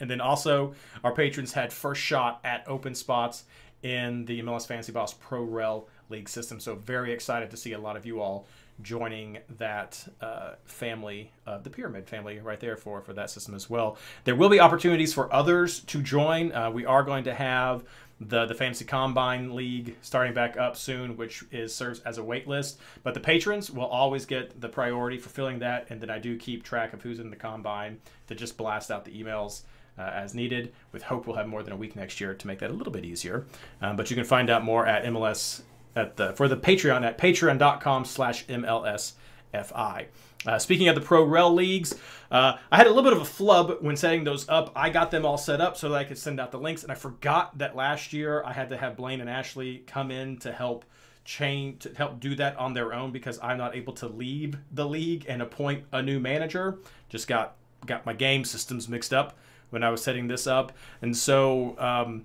[0.00, 3.44] and then also our patrons had first shot at open spots
[3.82, 6.60] in the MLS Fantasy Boss Pro Rel League system.
[6.60, 8.46] So very excited to see a lot of you all
[8.82, 13.68] joining that uh, family, uh, the Pyramid family, right there for for that system as
[13.68, 13.96] well.
[14.24, 16.52] There will be opportunities for others to join.
[16.52, 17.84] Uh, we are going to have
[18.20, 22.46] the the Fantasy Combine League starting back up soon, which is serves as a wait
[22.46, 22.78] list.
[23.02, 26.36] But the patrons will always get the priority for filling that, and then I do
[26.36, 29.62] keep track of who's in the combine to just blast out the emails.
[29.98, 30.72] Uh, as needed.
[30.92, 32.92] With hope, we'll have more than a week next year to make that a little
[32.92, 33.44] bit easier.
[33.82, 35.60] Um, but you can find out more at MLS
[35.96, 40.06] at the for the Patreon at patreon.com slash MLSFI.
[40.46, 41.94] Uh, speaking of the Pro Rel leagues,
[42.30, 44.72] uh, I had a little bit of a flub when setting those up.
[44.74, 46.90] I got them all set up so that I could send out the links, and
[46.90, 50.52] I forgot that last year I had to have Blaine and Ashley come in to
[50.52, 50.86] help
[51.26, 54.86] change to help do that on their own because I'm not able to leave the
[54.86, 56.78] league and appoint a new manager.
[57.10, 59.36] Just got got my game systems mixed up
[59.68, 60.72] when I was setting this up,
[61.02, 62.24] and so um,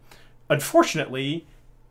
[0.50, 1.46] unfortunately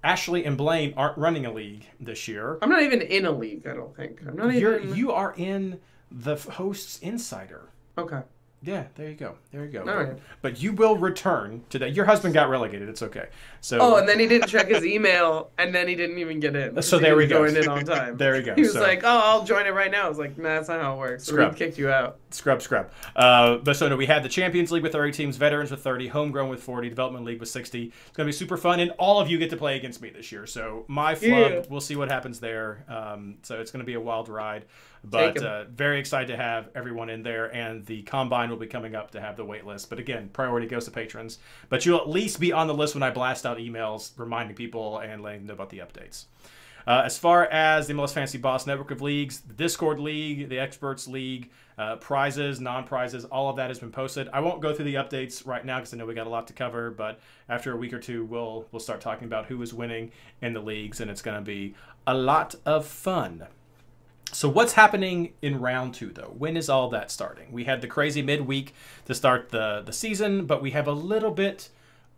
[0.04, 2.58] Ashley and Blaine aren't running a league this year.
[2.60, 3.66] I'm not even in a league.
[3.66, 4.20] I don't think.
[4.26, 4.94] I'm not You're, even.
[4.94, 7.70] You are in the hosts insider.
[7.96, 8.20] Okay.
[8.64, 9.34] Yeah, there you go.
[9.52, 9.80] There you go.
[9.80, 10.18] All but, right.
[10.40, 11.88] but you will return today.
[11.88, 12.88] Your husband got relegated.
[12.88, 13.26] It's okay.
[13.60, 16.56] So Oh, and then he didn't check his email, and then he didn't even get
[16.56, 16.80] in.
[16.82, 17.46] So He there we go.
[17.46, 18.16] Join in on time.
[18.24, 18.54] There we go.
[18.54, 20.68] He was So- like, "Oh, I'll join it right now." I was like, "Nah, that's
[20.68, 21.26] not how it works.
[21.28, 21.56] We Scrub.
[21.56, 22.90] kicked you out." scrub, scrub.
[23.14, 26.08] Uh, but so no, we had the Champions League with 30 teams, Veterans with 30,
[26.08, 27.84] Homegrown with 40, Development League with 60.
[27.84, 30.10] It's going to be super fun, and all of you get to play against me
[30.10, 30.44] this year.
[30.46, 31.62] So my flub, Yeah.
[31.70, 32.84] we'll see what happens there.
[32.88, 34.64] Um, so it's going to be a wild ride,
[35.04, 38.94] but uh, very excited to have everyone in there, and the combine will be coming
[38.94, 39.90] up to have the wait list.
[39.90, 41.38] But again, priority goes to patrons.
[41.68, 44.98] But you'll at least be on the list when I blast out emails reminding people
[44.98, 46.24] and letting them know about the updates.
[46.86, 50.58] Uh, as far as the MLS Fantasy Boss network of leagues, the Discord League, the
[50.58, 54.28] Experts League, uh, prizes, non prizes, all of that has been posted.
[54.32, 56.46] I won't go through the updates right now because I know we got a lot
[56.48, 59.72] to cover, but after a week or two, we'll, we'll start talking about who is
[59.72, 60.12] winning
[60.42, 61.74] in the leagues, and it's going to be
[62.06, 63.46] a lot of fun.
[64.34, 66.34] So, what's happening in round two, though?
[66.36, 67.52] When is all that starting?
[67.52, 71.30] We had the crazy midweek to start the, the season, but we have a little
[71.30, 71.68] bit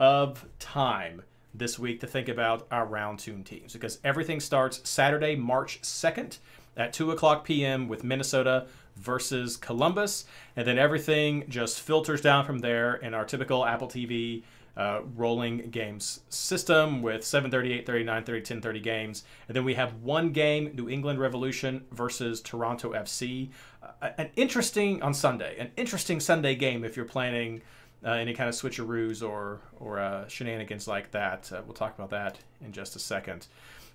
[0.00, 5.37] of time this week to think about our round two teams because everything starts Saturday,
[5.37, 6.38] March 2nd
[6.74, 7.87] at 2 o'clock p.m.
[7.87, 10.24] with Minnesota versus Columbus.
[10.57, 14.42] And then everything just filters down from there in our typical Apple TV
[14.76, 20.30] uh, rolling games system with 7:30, 8:30, 9:30, 10:30 games, and then we have one
[20.30, 23.50] game: New England Revolution versus Toronto FC.
[23.82, 27.62] Uh, an interesting on Sunday, an interesting Sunday game if you're planning
[28.04, 31.50] uh, any kind of switcheroos or or uh, shenanigans like that.
[31.52, 33.46] Uh, we'll talk about that in just a second.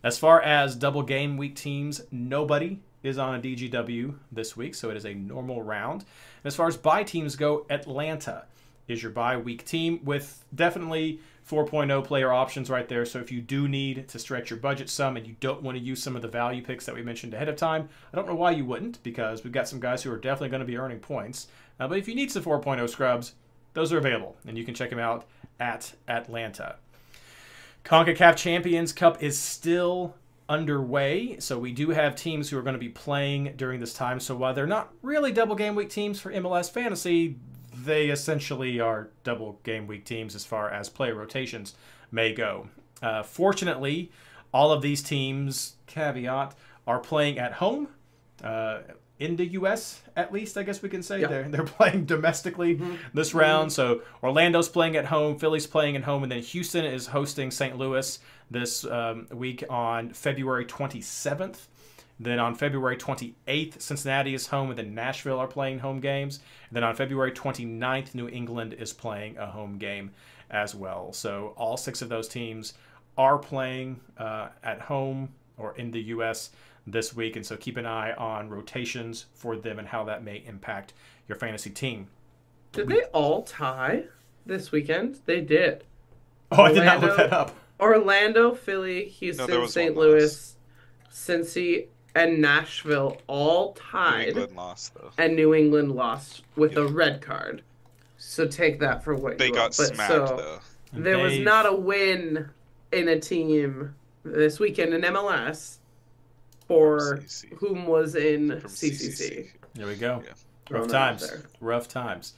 [0.03, 4.89] As far as double game week teams, nobody is on a DGW this week, so
[4.89, 6.01] it is a normal round.
[6.01, 8.45] And as far as bye teams go, Atlanta
[8.91, 13.05] is your bye week team with definitely 4.0 player options right there.
[13.05, 15.83] So if you do need to stretch your budget some and you don't want to
[15.83, 18.35] use some of the value picks that we mentioned ahead of time, I don't know
[18.35, 20.99] why you wouldn't because we've got some guys who are definitely going to be earning
[20.99, 21.47] points.
[21.79, 23.33] Uh, but if you need some 4.0 scrubs,
[23.73, 25.25] those are available and you can check them out
[25.59, 26.75] at Atlanta.
[27.83, 30.15] CONCACAF Champions Cup is still
[30.47, 34.19] underway, so we do have teams who are going to be playing during this time.
[34.19, 37.37] So while they're not really double game week teams for MLS Fantasy,
[37.73, 41.75] they essentially are double game week teams as far as player rotations
[42.11, 42.67] may go.
[43.01, 44.11] Uh, fortunately,
[44.53, 46.53] all of these teams, caveat,
[46.85, 47.87] are playing at home.
[48.43, 48.79] Uh,
[49.19, 50.01] in the U.S.
[50.15, 51.27] at least, I guess we can say Yeah.
[51.27, 52.79] they're they're playing domestically
[53.13, 53.71] this round.
[53.71, 57.77] So Orlando's playing at home, Philly's playing at home, and then Houston is hosting St.
[57.77, 58.17] Louis
[58.49, 61.67] this um, week on February 27th.
[62.21, 66.39] Then on February 28th, Cincinnati is home, and then Nashville are playing home games.
[66.69, 70.11] And then on February 29th, New England is playing a home game
[70.51, 71.11] as well.
[71.13, 72.75] So all six of those teams
[73.17, 76.51] are playing uh, at home or in the U.S.
[76.85, 77.35] this week.
[77.37, 80.93] And so keep an eye on rotations for them and how that may impact
[81.27, 82.05] your fantasy team.
[82.71, 84.03] Did they all tie
[84.45, 85.21] this weekend?
[85.25, 85.85] They did.
[86.51, 87.55] Oh, I did not look Orlando- that up.
[87.79, 89.97] Orlando, Philly, Houston, was St.
[89.97, 90.55] Louis,
[91.11, 95.11] Cincy, and Nashville all tied, England lost though.
[95.17, 97.61] and New England lost with a red card.
[98.17, 99.85] So take that for what They you got will.
[99.87, 100.59] But smacked so though.
[100.93, 102.49] there was not a win
[102.91, 105.77] in a team this weekend in MLS.
[106.67, 107.53] for CC.
[107.57, 109.49] whom was in From CCC.
[109.73, 110.21] There we go.
[110.25, 110.33] Yeah.
[110.69, 111.29] Rough that out times.
[111.29, 111.41] there.
[111.59, 112.33] Rough times.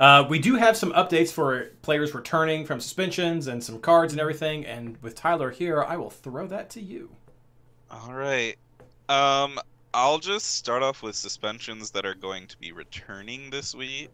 [0.00, 4.20] Uh, we do have some updates for players returning from suspensions and some cards and
[4.20, 4.64] everything.
[4.66, 7.10] And with Tyler here, I will throw that to you.
[7.90, 8.56] All right.
[9.08, 9.58] Um,
[9.94, 14.10] I'll just start off with suspensions that are going to be returning this week.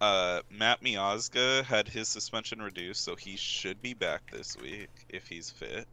[0.00, 5.26] Uh, Matt Miazga had his suspension reduced, so he should be back this week if
[5.26, 5.88] he's fit.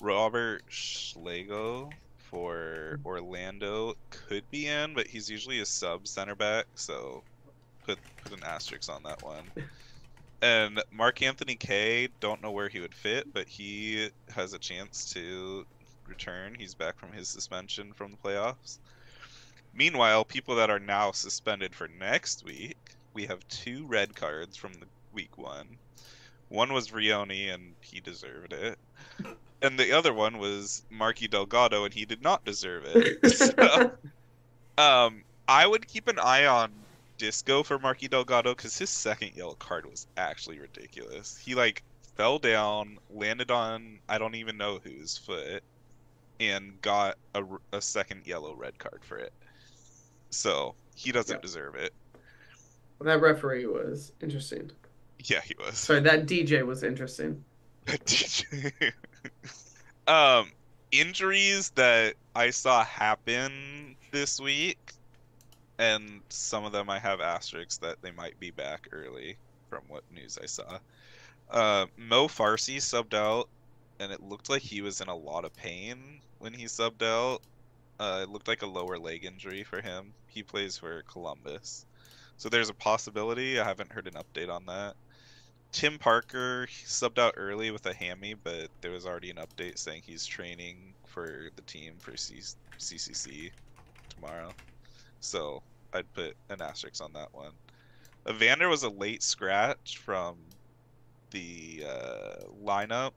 [0.00, 7.22] Robert Schlegel for Orlando could be in, but he's usually a sub center back, so
[7.84, 9.44] put put an asterisk on that one.
[10.40, 15.12] And Mark Anthony Kaye, don't know where he would fit, but he has a chance
[15.12, 15.66] to
[16.08, 16.56] return.
[16.58, 18.78] He's back from his suspension from the playoffs.
[19.74, 22.76] Meanwhile, people that are now suspended for next week,
[23.14, 25.78] we have two red cards from the week one.
[26.48, 28.78] One was Rioni, and he deserved it.
[29.60, 33.28] And the other one was Marky Delgado, and he did not deserve it.
[33.36, 33.90] so,
[34.78, 36.70] um, I would keep an eye on
[37.16, 41.36] Disco for Marky Delgado because his second yellow card was actually ridiculous.
[41.36, 41.82] He like
[42.16, 45.64] fell down, landed on I don't even know whose foot,
[46.40, 49.32] and got a, a second yellow red card for it.
[50.30, 51.92] So he doesn't deserve it.
[53.00, 54.70] That referee was interesting.
[55.24, 55.78] Yeah, he was.
[55.78, 57.44] Sorry, that DJ was interesting.
[57.86, 58.92] DJ.
[60.06, 60.50] um,
[60.90, 64.92] injuries that I saw happen this week,
[65.78, 69.36] and some of them I have asterisks that they might be back early
[69.68, 70.78] from what news I saw.
[71.50, 73.48] Uh, Mo Farsi subbed out,
[74.00, 77.40] and it looked like he was in a lot of pain when he subbed out.
[77.98, 80.14] Uh, it looked like a lower leg injury for him.
[80.28, 81.84] He plays for Columbus.
[82.36, 83.58] So there's a possibility.
[83.58, 84.94] I haven't heard an update on that.
[85.72, 90.02] Tim Parker subbed out early with a hammy, but there was already an update saying
[90.04, 92.42] he's training for the team for C-
[92.78, 93.50] CCC
[94.08, 94.52] tomorrow.
[95.20, 97.52] So I'd put an asterisk on that one.
[98.28, 100.38] Evander was a late scratch from
[101.30, 103.12] the uh, lineup.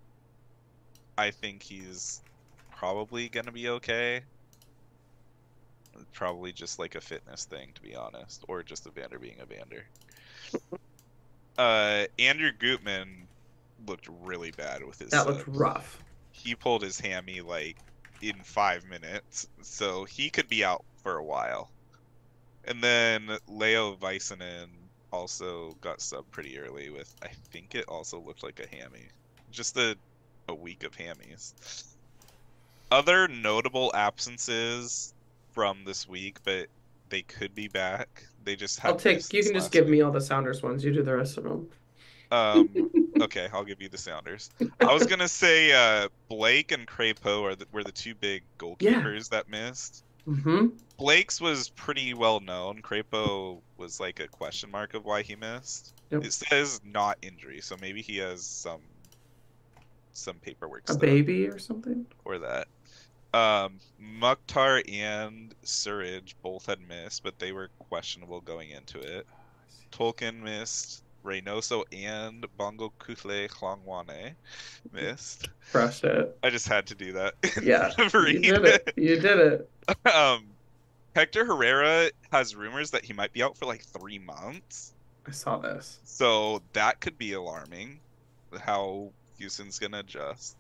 [1.18, 2.22] I think he's
[2.70, 4.26] probably going to be okay.
[6.14, 9.90] Probably just like a fitness thing, to be honest, or just Evander being Evander
[11.58, 13.30] uh Andrew Gutman
[13.78, 15.48] looked really bad with his That looked subs.
[15.48, 16.02] rough.
[16.32, 17.78] He pulled his hammy like
[18.22, 21.74] in five minutes, so he could be out for a while.
[22.66, 28.44] And then Leo Väisänen also got sub pretty early with I think it also looked
[28.44, 29.10] like a hammy.
[29.52, 29.98] Just a
[30.52, 31.54] a week of hammies.
[32.92, 35.14] Other notable absences
[35.54, 36.68] from this week, but
[37.10, 38.24] they could be back.
[38.44, 39.32] They just have I'll take.
[39.32, 40.84] You can just give me all the Sounders ones.
[40.84, 41.70] You do the rest of them.
[42.32, 42.70] Um,
[43.22, 44.50] okay, I'll give you the Sounders.
[44.80, 49.30] I was gonna say uh, Blake and Crepeau are the, were the two big goalkeepers
[49.30, 50.04] that missed.
[50.28, 50.68] Mm-hmm.
[50.98, 52.82] Blake's was pretty well known.
[52.82, 55.94] Crepeau was like a question mark of why he missed.
[56.12, 56.26] Yep.
[56.26, 58.82] It says not injury, so maybe he has some
[60.14, 62.06] some paperwork A baby or something.
[62.26, 62.68] or that.
[63.34, 69.26] Um, Mukhtar and Surridge both had missed, but they were questionable going into it.
[69.92, 71.04] Tolkin missed.
[71.24, 74.34] Reynoso and Bongokuhle Hlongwane
[74.92, 75.50] missed.
[75.72, 76.36] Crushed it.
[76.42, 77.36] I just had to do that.
[77.62, 78.94] Yeah, You did it.
[78.98, 79.70] You did it.
[80.16, 80.48] um,
[81.16, 84.94] Hector Herrera has rumors that he might be out for like three months.
[85.28, 86.00] I saw this.
[86.04, 88.00] So that could be alarming.
[88.60, 90.56] How Houston's gonna adjust.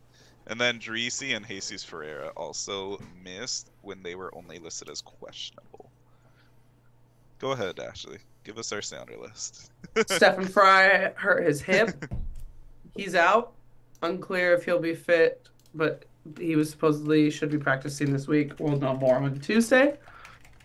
[0.47, 5.91] And then Driussi and Jesus Ferreira also missed when they were only listed as questionable.
[7.39, 8.17] Go ahead, Ashley.
[8.43, 9.71] Give us our sounder list.
[10.07, 12.11] Stefan Frei hurt his hip.
[12.95, 13.53] He's out.
[14.01, 16.05] Unclear if he'll be fit, but
[16.39, 18.53] he was supposedly should be practicing this week.
[18.59, 19.97] We'll know more on Tuesday.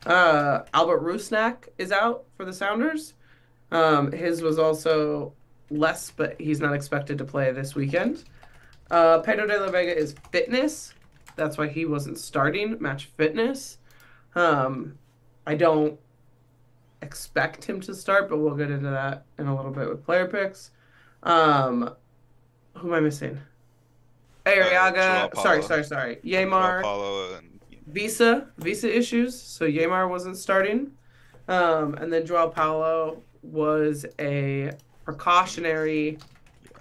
[0.07, 3.15] Uh, Albert Rusnak is out for the Sounders.
[3.73, 5.35] Um, his was also
[5.71, 8.25] less, but he's not expected to play this weekend.
[8.91, 10.95] Uh, Pedro de la Vega is fitness.
[11.35, 13.79] That's why he wasn't starting match fitness.
[14.35, 14.99] Um,
[15.47, 15.99] I don't
[17.03, 20.27] expect him to start, but we'll get into that in a little bit with player
[20.27, 20.71] picks.
[21.23, 21.91] Um,
[22.75, 23.39] who am I missing?
[24.45, 25.33] Arreaga.
[25.35, 26.17] Joao sorry, sorry, sorry.
[26.25, 27.39] Yeimar.
[27.39, 30.93] And Visa visa issues, so Yeimar wasn't starting.
[31.49, 34.73] Um, and then Joao Paulo was a
[35.07, 36.19] precautionary.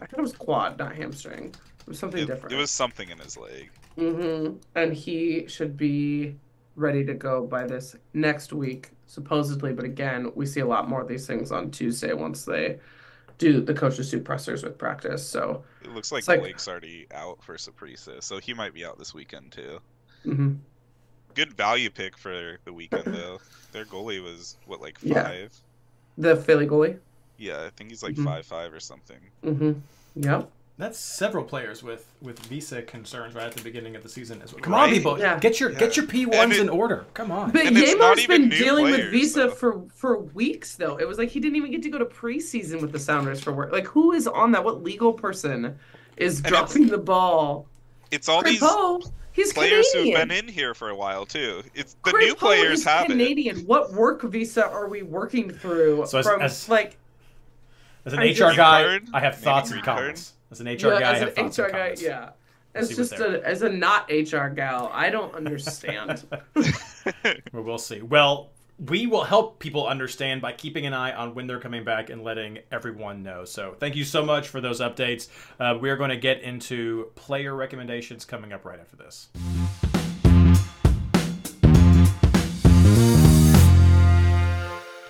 [0.02, 1.56] I thought it was quad, not hamstring.
[1.80, 2.54] It was something it, different.
[2.54, 3.70] it was something in his leg.
[3.98, 4.58] Mm-hmm.
[4.76, 6.36] And he should be
[6.76, 9.72] ready to go by this next week, supposedly.
[9.72, 12.80] But again, we see a lot more of these things on Tuesday once they
[13.38, 15.26] do the coaches do pressers with practice.
[15.26, 18.84] So, It looks like, It's like- Blake's already out for Saprissa, so he might be
[18.86, 19.80] out this weekend too.
[20.26, 20.54] Mm-hmm.
[21.36, 23.40] good value pick for the weekend though.
[23.74, 25.12] Their goalie was what like five.
[25.14, 25.48] Yeah.
[26.18, 26.98] The Philly goalie.
[27.38, 28.26] Yeah, I think he's like Mhm.
[28.26, 29.18] five five or something.
[29.44, 29.72] Mm-hmm.
[30.16, 30.50] Yep.
[30.78, 34.52] That's several players with with visa concerns right at the beginning of the season as
[34.54, 34.62] well.
[34.62, 35.40] Come on, people, Yeah.
[35.40, 37.06] get your get your P ones in order.
[37.14, 37.52] Come on.
[37.52, 39.50] But And it's not Yamo's even been new dealing with visa though.
[39.52, 40.98] for for weeks though.
[40.98, 43.54] It was like he didn't even get to go to preseason with the Sounders for
[43.54, 43.72] work.
[43.72, 44.64] Like who is on that?
[44.66, 45.78] What legal person
[46.18, 47.68] is it's- dropping the ball?
[48.12, 48.62] It's all these
[49.32, 50.18] he's players Canadian.
[50.20, 51.64] who've been in here for a while too.
[51.74, 53.10] It's the Crepeau new players is have it.
[53.12, 53.60] Canadian.
[53.66, 56.98] What work visa are we working through So as- from as- like
[58.06, 59.08] As an I HR just- guy, card?
[59.14, 60.34] I have thoughts and comments.
[60.52, 62.02] As an HR yeah, guy, I as have thoughts HR and guy, comments.
[62.04, 62.30] yeah.
[62.74, 66.26] We'll As just a as a not HR gal, I don't understand.
[67.54, 68.02] Well, we'll see.
[68.02, 72.10] Well, we will help people understand by keeping an eye on when they're coming back
[72.10, 73.46] and letting everyone know.
[73.46, 75.30] So, thank you so much for those updates.
[75.60, 79.30] Uh, we are going to get into player recommendations coming up right after this.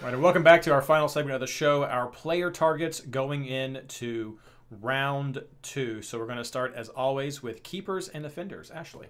[0.05, 1.83] And welcome back to our final segment of the show.
[1.83, 4.37] Our player targets going into
[4.69, 6.03] round two.
[6.03, 8.69] So, we're going to start as always with keepers and defenders.
[8.69, 9.07] Ashley.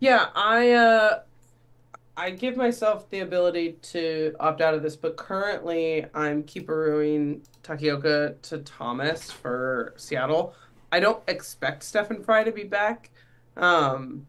[0.00, 1.20] Yeah, I uh
[2.16, 8.42] I give myself the ability to opt out of this, but currently I'm keeperoing Takaoka
[8.42, 10.52] to Thomas for Seattle.
[10.90, 13.10] I don't expect Stefan Frei to be back.
[13.56, 14.26] Um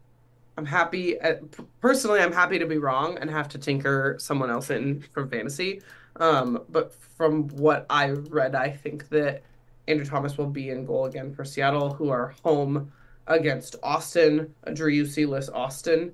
[0.56, 1.42] I'm happy at,
[1.80, 5.82] personally I'm happy to be wrong and have to tinker someone else in from fantasy.
[6.16, 9.42] Um but from what I read, I think that
[9.88, 12.92] Andrew Thomas will be in goal again for Seattle, who are home
[13.26, 16.12] against Austin, a Driussi-less Austin.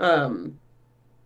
[0.00, 0.58] Um,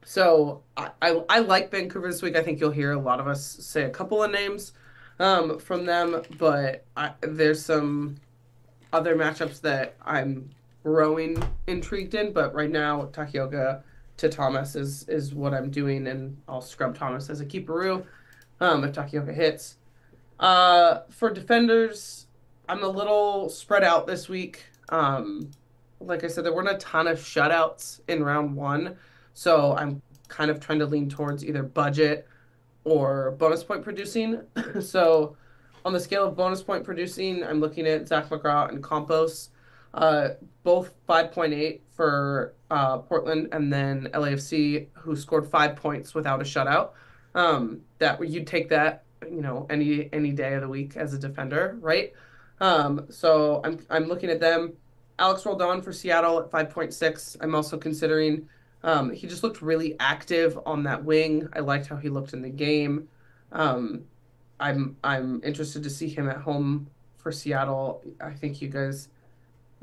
[0.04, 2.36] so I, I, I like Vancouver this week.
[2.36, 4.72] I think you'll hear a lot of us say a couple of names
[5.18, 8.16] um, from them, but I, there's some
[8.92, 10.50] other matchups that I'm
[10.82, 12.32] growing intrigued in.
[12.32, 13.82] But right now, Takaoka
[14.18, 18.04] to Thomas is is what I'm doing, and I'll scrub Thomas as a keeperoo
[18.60, 19.76] um, if Takaoka hits.
[20.38, 22.26] Uh, for defenders,
[22.68, 24.64] I'm a little spread out this week.
[24.88, 25.50] Um,
[26.00, 28.96] like I said, there weren't a ton of shutouts in round one,
[29.34, 32.26] so I'm kind of trying to lean towards either budget
[32.84, 34.40] or bonus point producing.
[34.80, 35.36] so,
[35.84, 39.50] on the scale of bonus point producing, I'm looking at Zac McGraw and Campos,
[39.94, 40.28] uh,
[40.62, 46.90] both 5.8 for uh, Portland, and then LAFC, who scored five points without a shutout.
[47.34, 51.18] Um, that you'd take that, you know, any any day of the week as a
[51.18, 52.12] defender, right?
[52.60, 54.74] Um, so I'm I'm looking at them.
[55.18, 57.36] Alex Roldan for Seattle at 5.6.
[57.40, 58.48] I'm also considering.
[58.84, 61.48] Um, he just looked really active on that wing.
[61.52, 63.08] I liked how he looked in the game.
[63.52, 64.04] Um,
[64.58, 68.02] I'm I'm interested to see him at home for Seattle.
[68.20, 69.08] I think you guys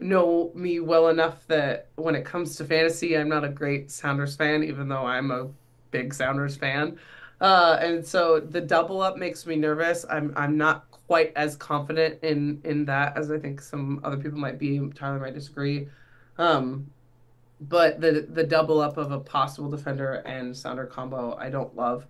[0.01, 4.35] know me well enough that when it comes to fantasy, I'm not a great Sounders
[4.35, 5.49] fan, even though I'm a
[5.91, 6.97] big Sounders fan.
[7.41, 10.05] Uh, and so the double up makes me nervous.
[10.09, 14.37] I'm I'm not quite as confident in in that as I think some other people
[14.39, 14.79] might be.
[14.93, 15.87] Tyler might disagree.
[16.37, 16.89] Um,
[17.61, 22.05] but the the double up of a possible defender and sounder combo I don't love.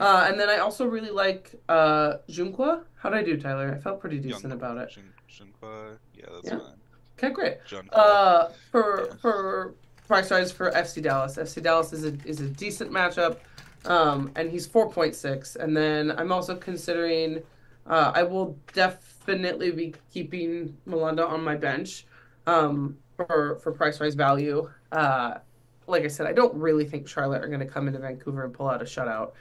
[0.00, 2.84] Uh, and then I also really like uh, Junqua.
[2.94, 3.74] How did I do, Tyler?
[3.76, 4.90] I felt pretty decent Young- about it.
[4.90, 5.96] Jun- Junqua?
[6.14, 6.58] Yeah, that's Yeah.
[6.58, 6.74] fine.
[7.18, 7.56] Okay, great.
[7.92, 9.74] Uh, for for
[10.06, 11.36] price rise for FC Dallas.
[11.36, 13.38] FC Dallas is a is a decent matchup,
[13.84, 15.56] um, and he's four point six.
[15.56, 17.42] And then I'm also considering.
[17.86, 22.04] Uh, I will definitely be keeping Malanda on my bench,
[22.46, 24.70] um, for for price rise value.
[24.92, 25.38] Uh,
[25.86, 28.52] like I said, I don't really think Charlotte are going to come into Vancouver and
[28.52, 29.32] pull out a shutout,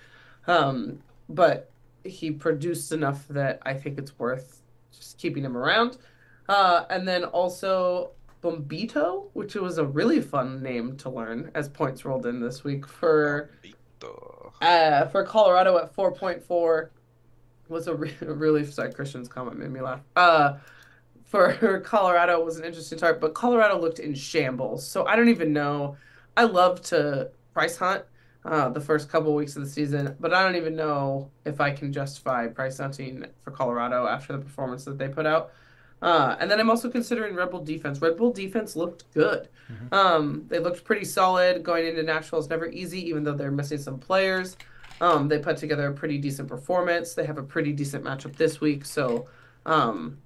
[0.47, 1.69] um, but
[2.05, 4.61] he produced enough that I think it's worth
[4.93, 5.97] just keeping him around.
[6.49, 12.05] Uh, and then also Bombito, which was a really fun name to learn as points
[12.05, 13.49] rolled in this week for
[14.61, 16.89] uh, for Colorado at 4.4
[17.69, 20.01] was a re- really sorry Christian's comment made me laugh.
[20.15, 20.57] Uh,
[21.25, 24.87] for Colorado was an interesting start, but Colorado looked in shambles.
[24.87, 25.97] So I don't even know.
[26.35, 28.03] I love to price hunt
[28.45, 31.71] uh, the first couple weeks of the season, but I don't even know if I
[31.71, 35.51] can justify price hunting for Colorado after the performance that they put out.
[36.01, 38.01] Uh, and then I'm also considering Red Bull defense.
[38.01, 39.47] Red Bull defense looked good.
[39.71, 39.93] Mhm.
[39.93, 42.39] Um, they looked pretty solid going into Nashville.
[42.39, 44.55] It's never easy, even though they're missing some players.
[45.01, 47.13] Um, they put together a pretty decent performance.
[47.13, 49.27] They have a pretty decent matchup this week, so
[49.65, 50.17] um,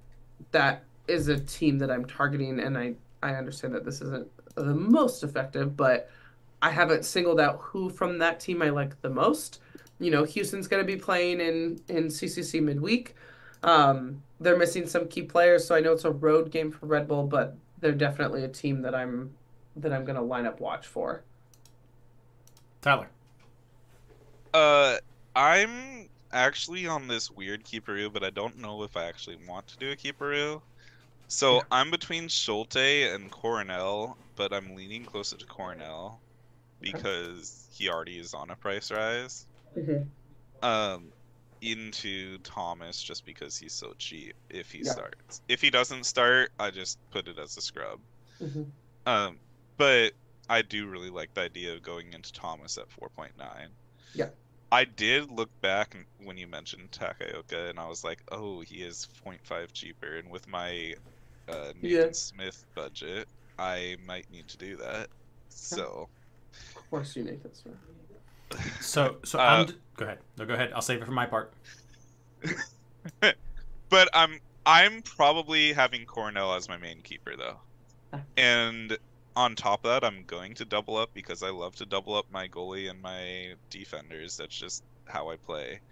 [0.50, 2.60] that is a team that I'm targeting.
[2.60, 6.10] And I I understand that this isn't the most effective, but
[6.60, 9.60] I haven't singled out who from that team I like the most.
[10.00, 13.14] You know, Houston's going to be playing in in CCC midweek.
[13.62, 17.06] Um, they're missing some key players, so I know it's a road game for Red
[17.08, 19.36] Bull, but they're definitely a team that I'm
[19.76, 21.22] that I'm gonna line up watch for.
[22.80, 23.08] Tyler.
[24.52, 24.98] Uh,
[25.34, 29.76] I'm actually on this weird keeperoo, but I don't know if I actually want to
[29.78, 30.60] do a keeperoo.
[31.28, 31.62] So Yeah.
[31.70, 36.20] I'm between Schulte and Coronel, but I'm leaning closer to Coronel
[36.84, 36.92] Okay.
[36.92, 39.46] because he already is on a price rise.
[40.62, 41.12] Um,
[41.62, 44.36] into Thomas just because he's so cheap.
[44.50, 44.92] If he Yeah.
[44.92, 48.00] starts, if he doesn't start, I just put it as a scrub.
[48.40, 48.72] Mhm.
[49.06, 49.40] Um,
[49.78, 50.12] but
[50.48, 53.76] I do really like the idea of going into Thomas at 4.9.
[54.14, 54.30] Yeah.
[54.72, 59.06] I did look back when you mentioned Takaoka, and I was like, oh, he is
[59.22, 60.16] 0.5 cheaper.
[60.18, 60.94] And with my
[61.48, 62.12] uh, Nathan Yeah.
[62.12, 65.10] Smith budget, I might need to do that.
[65.48, 66.08] So,
[66.76, 67.76] Of course, you Nathan Smith.
[68.80, 69.66] So, so Uh, I'm.
[69.66, 70.18] d- Go ahead.
[70.36, 70.72] No, go ahead.
[70.72, 71.52] I'll save it for my part.
[73.88, 77.60] but I'm I'm probably having Coronel as my main keeper though,
[78.12, 78.22] Ah.
[78.36, 78.96] and
[79.36, 82.26] on top of that, I'm going to double up because I love to double up
[82.30, 84.36] my goalie and my defenders.
[84.36, 85.82] That's just how I play.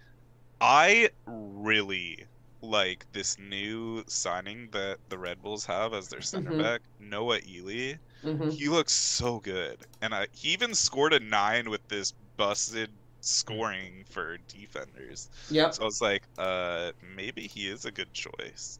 [0.61, 2.25] I really
[2.61, 6.57] like this new signing that the Red Bulls have as their center Mhm.
[6.57, 7.99] back, Noah Eile.
[8.23, 12.89] hmm He looks so good, and I, he even scored a nine with this busted
[13.19, 15.29] scoring for defenders.
[15.51, 15.69] Yeah.
[15.69, 18.79] So I was like, uh, maybe he is a good choice.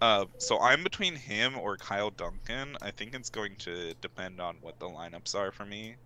[0.00, 2.76] Uh, so I'm between him or Kyle Duncan.
[2.80, 5.96] I think it's going to depend on what the lineups are for me.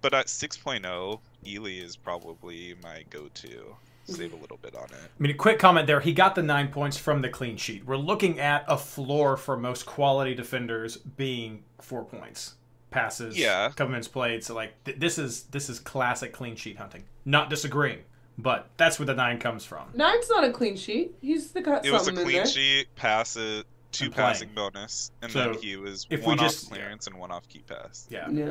[0.00, 3.74] But at 6.0, Eile is probably my go-to.
[4.04, 4.94] Save a little bit on it.
[4.94, 6.00] I mean, a quick comment there.
[6.00, 7.84] He got the nine points from the clean sheet.
[7.84, 12.54] We're looking at a floor for most quality defenders being four points,
[12.92, 13.68] passes, Yeah.
[13.70, 14.44] couple minutes played.
[14.44, 17.04] So like th- this is this is classic clean sheet hunting.
[17.24, 18.00] Not disagreeing,
[18.38, 19.88] but that's where the nine comes from.
[19.94, 21.14] Nine's not a clean sheet.
[21.20, 22.46] He's the got It was a clean there.
[22.46, 24.28] sheet, passes, two And playing.
[24.28, 27.30] passing bonus, and So, then he was if we one just- off clearance and one
[27.30, 28.06] off key pass.
[28.10, 28.50] Yeah, Yeah.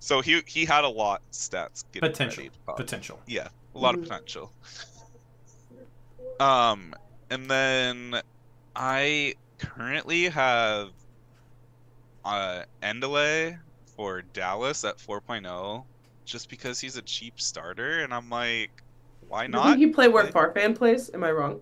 [0.00, 3.20] So he he had a lot stats getting potential, ready potential.
[3.26, 3.98] Yeah, a lot Mhm.
[3.98, 4.52] of potential.
[6.40, 6.94] Um,
[7.30, 8.20] and then
[8.76, 10.90] I currently have
[12.24, 13.58] uh Endele
[13.96, 15.84] for Dallas at 4.0
[16.24, 18.70] just because he's a cheap starter and I'm like
[19.28, 19.78] why not?
[19.78, 21.10] he play where Farfan plays?
[21.12, 21.60] Am I wrong?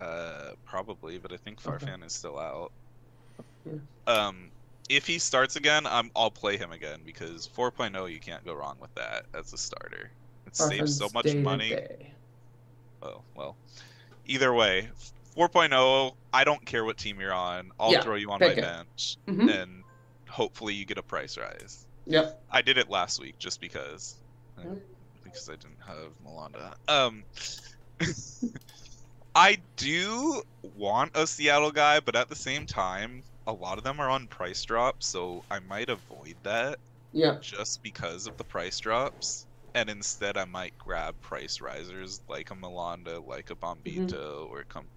[0.00, 1.86] Uh probably, but I think Okay.
[1.86, 2.72] Farfan is still out.
[3.64, 3.72] Yeah.
[4.06, 4.50] Um
[4.88, 8.76] if he starts again, I'm I'll play him again because 4.0 you can't go wrong
[8.80, 10.10] with that as a starter.
[10.46, 11.76] It saves so much money.
[13.02, 13.56] Oh, well.
[14.26, 14.88] Either way,
[15.36, 17.70] 4.0, I don't care what team you're on.
[17.80, 18.56] I'll Yeah, throw you on my it.
[18.60, 19.62] bench, Mhm.
[19.62, 19.84] and
[20.28, 21.86] hopefully you get a price rise.
[22.06, 22.42] Yep.
[22.50, 24.16] I did it last week just because.
[24.58, 24.80] uh, Mm.
[25.24, 26.74] Because I didn't have Malanda.
[26.88, 27.24] Um,
[29.34, 33.98] I do want a Seattle guy, but at the same time, a lot of them
[34.00, 36.78] are on price drops, so I might avoid that
[37.12, 37.38] Yeah.
[37.40, 39.46] just because of the price drops.
[39.74, 44.04] And instead, I might grab price risers like a Malanda, like a Mm-hmm.
[44.06, 44.90] Bombito, or Com-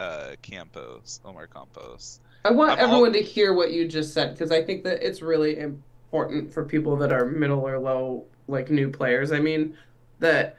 [0.00, 2.20] uh, Campos, Omar Campos.
[2.44, 5.06] I want I'm all- everyone to hear what you just said because I think that
[5.06, 9.32] it's really important for people that are middle or low, like new players.
[9.32, 9.76] I mean,
[10.20, 10.56] that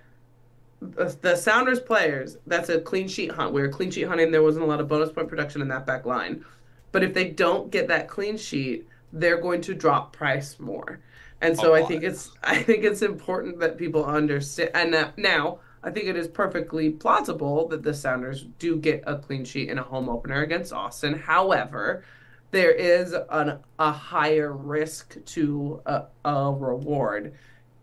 [0.82, 3.54] the, the Sounders players, that's a clean sheet hunt.
[3.54, 4.32] We were clean sheet hunting.
[4.32, 6.44] There wasn't a lot of bonus point production in that back line.
[6.92, 11.00] But if they don't get that clean sheet, they're going to drop price more.
[11.42, 14.72] And so I think it's I think it's important that people understand.
[14.74, 19.18] And now- now I think it is perfectly plausible that the Sounders do get a
[19.18, 21.18] clean sheet in a home opener against Austin.
[21.18, 22.04] However,
[22.52, 27.34] there is an, a higher risk to a, a reward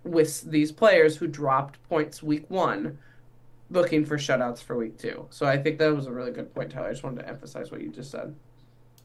[0.05, 2.99] with these players who dropped points week one,
[3.70, 5.26] looking for shutouts for week two.
[5.30, 6.88] So I think that was a really good point, Tyler.
[6.88, 8.34] I just wanted to emphasize what you just said.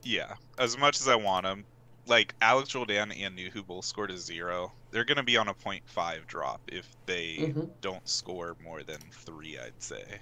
[0.03, 1.63] Yeah, as much as I want them,
[2.11, 4.77] like Alex Roldan and Nouhou both scored a zero.
[4.91, 7.81] They're gonna be on a 0.5 drop if they Mhm.
[7.81, 10.21] don't score more than three, I'd say,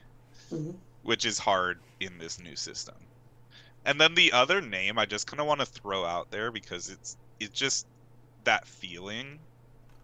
[0.52, 0.84] Mhm.
[1.02, 3.10] which is hard in this new system.
[3.86, 6.90] And then the other name I just kind of want to throw out there because
[6.90, 7.88] it's it's just
[8.44, 9.48] that feeling.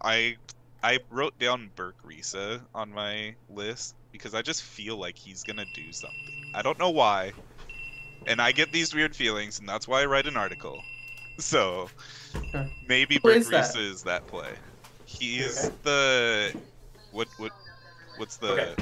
[0.04, 0.38] I
[0.84, 5.66] I wrote down Birk Risa on my list because I just feel like he's gonna
[5.68, 6.36] do something.
[6.54, 7.34] I don't know why,
[8.26, 10.90] and I get these weird feelings, and that's why I write an article.
[11.40, 11.90] So
[12.36, 12.66] Okay.
[12.88, 13.76] maybe Who Birk is that?
[13.76, 14.54] Risa that play.
[15.06, 15.76] He is Okay.
[15.84, 16.54] the
[17.12, 17.52] what what
[18.18, 18.76] what's the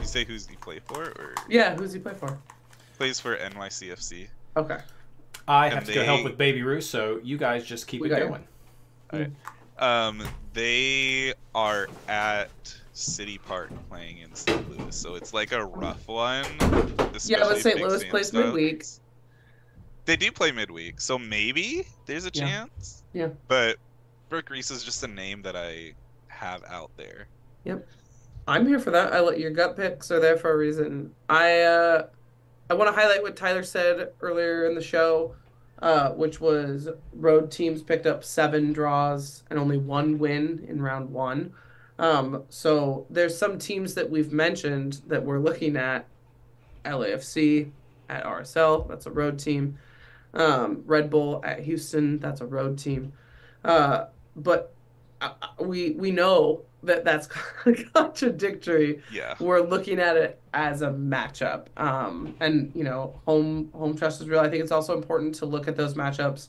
[0.00, 2.38] you say who's he play for or Yeah, who's he play for?
[2.96, 4.28] plays for NYCFC.
[4.56, 4.78] Okay.
[5.46, 8.08] I And have to go help with Baby Ruth, so you guys just keep We
[8.08, 8.36] it got you.
[9.12, 9.36] going.
[9.78, 10.22] Um,
[10.52, 12.50] they are at
[12.92, 14.68] City Park playing in St.
[14.70, 16.44] Louis, so it's like a rough one.
[16.60, 16.66] Yeah,
[16.98, 17.76] but especially St.
[17.76, 18.44] Big Louis Sam plays stuff.
[18.44, 18.84] midweek.
[20.08, 22.46] They do play midweek, so maybe there's a Yeah.
[22.46, 23.02] chance.
[23.12, 23.28] Yeah.
[23.46, 23.76] But
[24.30, 25.92] Birk Risa is just a name that I
[26.28, 27.26] have out there.
[27.64, 27.86] Yep.
[28.46, 29.12] I'm here for that.
[29.12, 31.14] I let your gut picks are there for a reason.
[31.28, 32.06] I uh,
[32.70, 35.34] I want to highlight what Tyler said earlier in the show,
[35.82, 41.10] uh, which was road teams picked up seven draws and only one win in round
[41.10, 41.52] one.
[41.98, 46.06] Um, so there's some teams that we've mentioned that we're looking at.
[46.86, 47.70] LAFC
[48.08, 49.76] at RSL, that's a road team.
[50.34, 53.12] Um, Red Bull at Houston, that's a road team.
[53.64, 54.06] Uh,
[54.36, 54.74] but
[55.20, 57.26] uh, we we know that that's
[57.94, 59.02] contradictory.
[59.12, 59.34] Yeah.
[59.40, 64.28] We're looking at it as a matchup, um, and you know, home home trust is
[64.28, 64.40] real.
[64.40, 66.48] I think it's also important to look at those matchups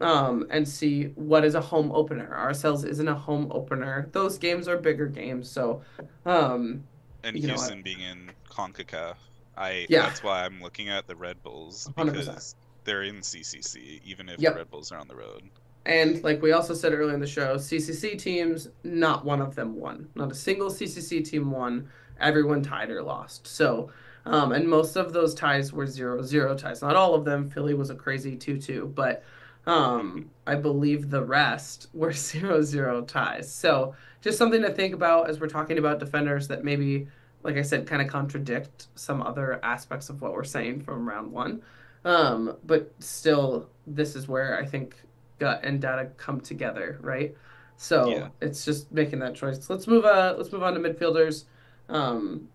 [0.00, 2.28] um, and see what is a home opener.
[2.34, 4.08] RSL's isn't a home opener.
[4.12, 5.82] Those games are bigger games, so
[6.24, 6.84] um,
[7.24, 7.54] And You know?
[7.54, 9.16] Houston being in CONCACAF,
[9.56, 10.02] I Yeah.
[10.02, 12.54] that's why I'm looking at the Red Bulls 100%.
[12.88, 14.54] They're in CCC, even if Yep.
[14.54, 15.42] the Red Bulls are on the road.
[15.84, 19.76] And like we also said earlier in the show, CCC teams, not one of them
[19.76, 20.08] won.
[20.14, 21.88] Not a single CCC team won.
[22.18, 23.46] Everyone tied or lost.
[23.46, 23.90] So,
[24.24, 26.82] um, and most of those ties were zero zero ties.
[26.82, 27.48] Not all of them.
[27.48, 29.22] Philly was a crazy 2 2, but
[29.66, 33.52] um, I believe the rest were zero zero ties.
[33.52, 37.06] So, just something to think about as we're talking about defenders that maybe,
[37.42, 41.30] like I said, kind of contradict some other aspects of what we're saying from round
[41.32, 41.62] one.
[42.08, 44.96] Um, but still, this is where I think
[45.38, 47.36] gut and data come together, right?
[47.76, 48.30] So Yeah.
[48.40, 49.68] it's just making that choice.
[49.70, 50.04] Let's move.
[50.04, 51.44] Uh, let's move on to midfielders.
[51.88, 52.50] Um,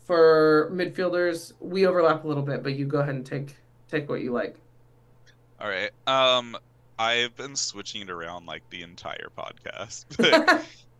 [0.00, 3.56] for midfielders, we overlap a little bit, but you go ahead and take
[3.88, 4.60] take what you like.
[5.60, 5.90] All right.
[6.06, 6.56] Um,
[6.98, 10.46] I've been switching it around like the entire podcast, but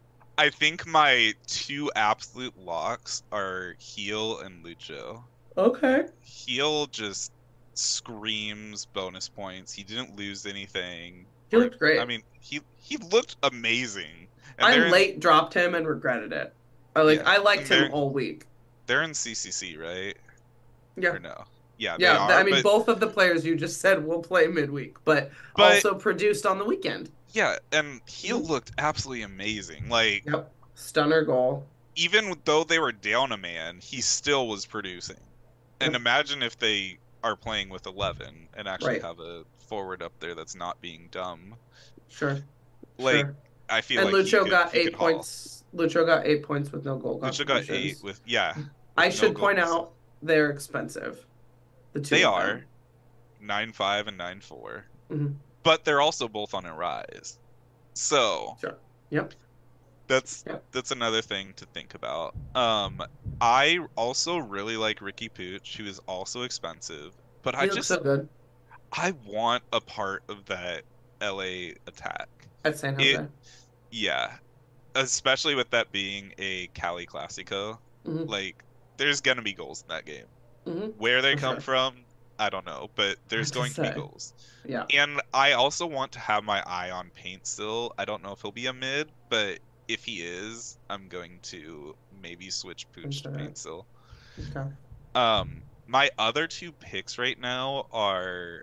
[0.39, 5.25] I think my two absolute locks are Gil and Lucho.
[5.57, 6.07] okay.
[6.47, 7.33] Gil just
[7.79, 9.73] screams bonus points.
[9.73, 11.27] He didn't lose anything.
[11.51, 12.01] He looked great.
[12.01, 14.29] I mean, he he looked amazing.
[14.59, 16.53] And I in- late dropped him and regretted it.
[16.97, 18.47] I like Yeah, I liked him all week.
[18.87, 20.17] They're in CCC, right?
[20.97, 21.11] Yeah.
[21.11, 21.45] Or no?
[21.79, 22.41] Yeah, Yeah, they are.
[22.41, 25.75] I mean but, both of the players you just said will play midweek, but, But-
[25.77, 27.11] also produced on the weekend.
[27.33, 28.49] yeah, and Mhm.
[28.49, 29.89] looked absolutely amazing.
[29.89, 30.53] Like Yep.
[30.77, 31.67] Stunner goal.
[31.97, 35.17] even though they were down a man, he still was producing.
[35.81, 36.01] And Yep.
[36.01, 39.03] imagine if they are playing with 11 and actually Right.
[39.03, 41.55] have a forward up there that's not being dumb.
[42.09, 42.39] Sure.
[42.99, 43.37] Like sure.
[43.69, 45.13] I feel And like Lucho could- got eight could haul.
[45.15, 45.65] points.
[45.75, 47.19] Lucho got eight points with no goal.
[47.21, 48.55] Lucho got eight with yeah.
[48.97, 51.27] I no should point out they're expensive.
[51.95, 52.15] The two.
[52.17, 52.65] They are them.
[53.41, 55.35] nine five and nine four, Mhm.
[55.63, 57.39] but they're also both on a rise.
[57.95, 58.77] So Sure.
[59.11, 59.33] Yep.
[60.15, 62.35] That's that's another thing to think about.
[62.55, 63.01] Um,
[63.41, 68.01] I also really like Riqui Puig, who is also expensive, but He I just so
[68.01, 68.29] good
[68.93, 70.85] I want a part of that
[71.21, 72.29] LA attack.
[72.65, 73.21] at San It-
[73.91, 74.39] Yeah,
[74.95, 77.81] especially with that being a Cali Classico.
[78.07, 78.29] Mhm.
[78.29, 78.65] Like,
[78.99, 80.27] there's gonna be goals in that game.
[80.67, 81.61] hmm Where they For come sure.
[81.61, 82.07] from,
[82.39, 84.35] I don't know, but there's going to be goals.
[84.65, 84.85] Yeah.
[84.93, 87.91] And I also want to have my eye on Paintsil.
[87.99, 91.97] I don't know if he'll be a mid, but if he is, I'm going to
[92.11, 93.31] maybe switch Puig to Okay.
[93.31, 93.87] Paintsil.
[94.39, 94.69] Okay.
[95.15, 98.63] Um, my other two picks right now are.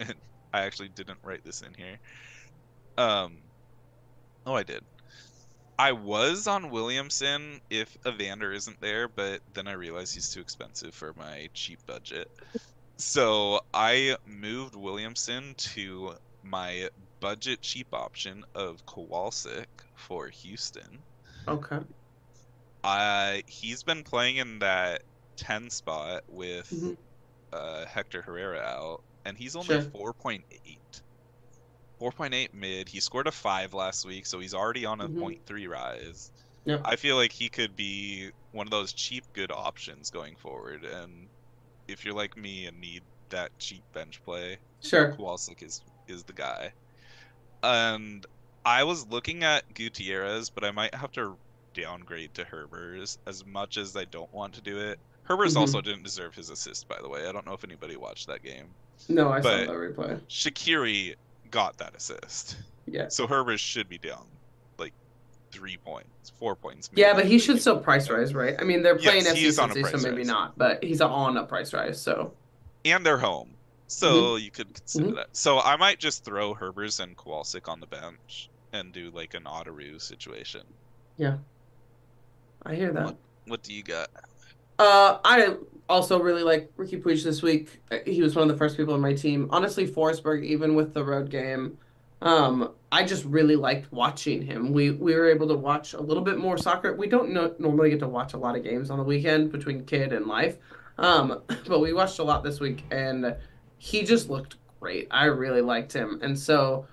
[0.52, 1.98] I actually didn't write this in here.
[2.98, 3.42] Um,
[4.46, 4.84] oh, I did.
[5.78, 10.94] I was on Williamson if Evander isn't there, but then I realized he's too expensive
[10.94, 12.28] for my cheap budget.
[12.98, 16.90] So I moved Williamson to my
[17.20, 19.66] budget cheap option of Kowalczyk
[19.96, 21.04] for Houston.
[21.48, 21.80] Okay.
[22.82, 25.02] Uh, he's been playing in that
[25.36, 26.96] 10 spot with Mhm.
[27.52, 29.90] uh, Hector Herrera out, and he's only Sure.
[29.92, 31.02] 4.8.
[31.98, 32.88] 4.8 mid.
[32.88, 35.18] He scored a 5 last week, so he's already on a Mhm.
[35.18, 36.32] 0.3 rise.
[36.64, 36.82] Yep.
[36.84, 40.84] I feel like he could be one of those cheap, good options going forward.
[40.84, 41.30] And
[41.88, 45.12] if you're like me and need that cheap bench play, Sure.
[45.12, 46.74] Kowalczyk is is the guy.
[47.62, 48.26] And
[48.64, 51.36] I was looking at Gutierrez, but I might have to
[51.74, 54.98] downgrade to Herbers as much as I don't want to do it.
[55.28, 55.58] Herbers Mhm.
[55.60, 57.26] also didn't deserve his assist, by the way.
[57.28, 58.66] I don't know if anybody watched that game.
[59.08, 60.20] No, I But- saw that replay.
[60.28, 61.14] Shaqiri
[61.50, 62.56] got that assist,
[62.86, 63.08] Yeah.
[63.08, 64.26] so Herbers should be down
[64.78, 64.92] like
[65.52, 66.90] three points, four points.
[66.94, 68.56] Yeah, but he should still price rise, right?
[68.58, 70.26] I mean, they're playing Yes, he is on a FCC, so maybe rise.
[70.26, 72.34] not, but he's on a price rise, so
[72.84, 73.54] and they're home,
[73.90, 74.44] so Mm-hmm.
[74.44, 75.28] you could consider that.
[75.32, 79.44] So I might just throw Herbers and Kowalczyk on the bench and do like an
[79.44, 80.62] Otteru situation.
[81.16, 81.38] Yeah.
[82.64, 83.16] I hear that.
[83.46, 84.08] What do you got?
[84.78, 85.56] Uh, I
[85.88, 87.80] also really like Riqui Puig this week.
[88.06, 89.48] He was one of the first people on my team.
[89.50, 91.76] Honestly, Forsberg, even with the road game,
[92.22, 94.72] um, I just really liked watching him.
[94.72, 96.94] We we were able to watch a little bit more soccer.
[96.94, 99.84] We don't no, normally get to watch a lot of games on the weekend between
[99.84, 100.58] kid and life,
[100.98, 103.36] um, but we watched a lot this week, and
[103.80, 105.08] he just looked great.
[105.10, 106.86] I really liked him, and so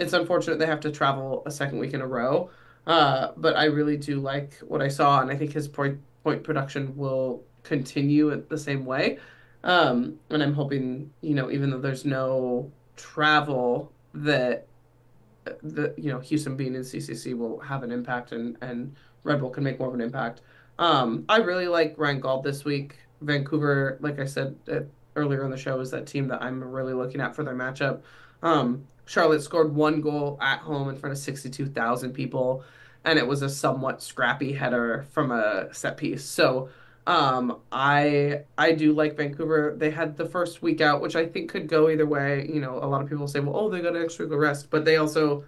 [0.00, 2.50] it's unfortunate they have to travel a second week in a row.
[2.84, 6.42] Uh, but I really do like what I saw, and I think his point point
[6.42, 9.18] production will continue in the same way.
[9.62, 14.66] Um, and I'm hoping, you know, even though there's no travel, that
[15.62, 19.50] the you know Houston being in CCC will have an impact, and and Red Bull
[19.50, 20.40] can make more of an impact.
[20.80, 22.96] Um, I really like Ryan Gauld this week.
[23.20, 24.80] Vancouver, like I said uh,
[25.16, 28.00] earlier in the show, is that team that I'm really looking at for their matchup.
[28.42, 32.64] Um, Charlotte scored one goal at home in front of 62,000 people,
[33.04, 36.24] and it was a somewhat scrappy header from a set piece.
[36.24, 36.68] So
[37.06, 39.74] um, I I do like Vancouver.
[39.76, 42.48] They had the first week out, which I think could go either way.
[42.52, 44.84] You know, a lot of people say, well, oh, they got an extra rest, but
[44.84, 45.44] they also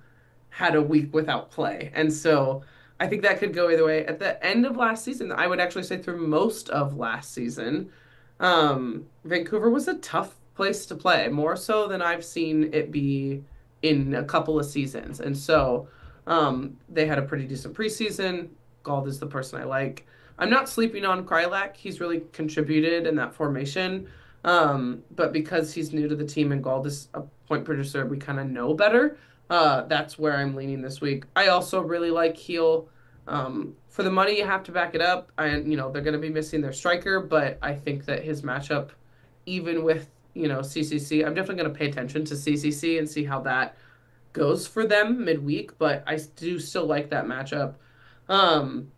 [0.50, 2.62] had a week without play, and so
[2.98, 4.04] I think that could go either way.
[4.06, 7.90] At the end of last season, I would actually say through most of last season,
[8.40, 13.42] um, Vancouver was a tough place to play, more so than I've seen it be
[13.82, 15.88] in a couple of seasons, and so
[16.26, 18.48] um, they had a pretty decent preseason.
[18.82, 20.06] Gauld is the person I like.
[20.38, 21.76] I'm not sleeping on Kreilach.
[21.76, 24.08] He's really contributed in that formation.
[24.44, 28.18] Um, but because he's new to the team and Gauld is a point producer, we
[28.18, 29.16] kind of know better.
[29.48, 31.24] Uh, that's where I'm leaning this week.
[31.36, 32.88] I also really like Gil.
[33.26, 35.32] Um, for the money, you have to back it up.
[35.38, 38.42] And, you know, they're going to be missing their striker, but I think that his
[38.42, 38.90] matchup,
[39.46, 43.24] even with, you know, CCC, I'm definitely going to pay attention to CCC and see
[43.24, 43.76] how that
[44.32, 45.78] goes for them midweek.
[45.78, 47.74] But I do still like that matchup.
[48.28, 48.90] Um,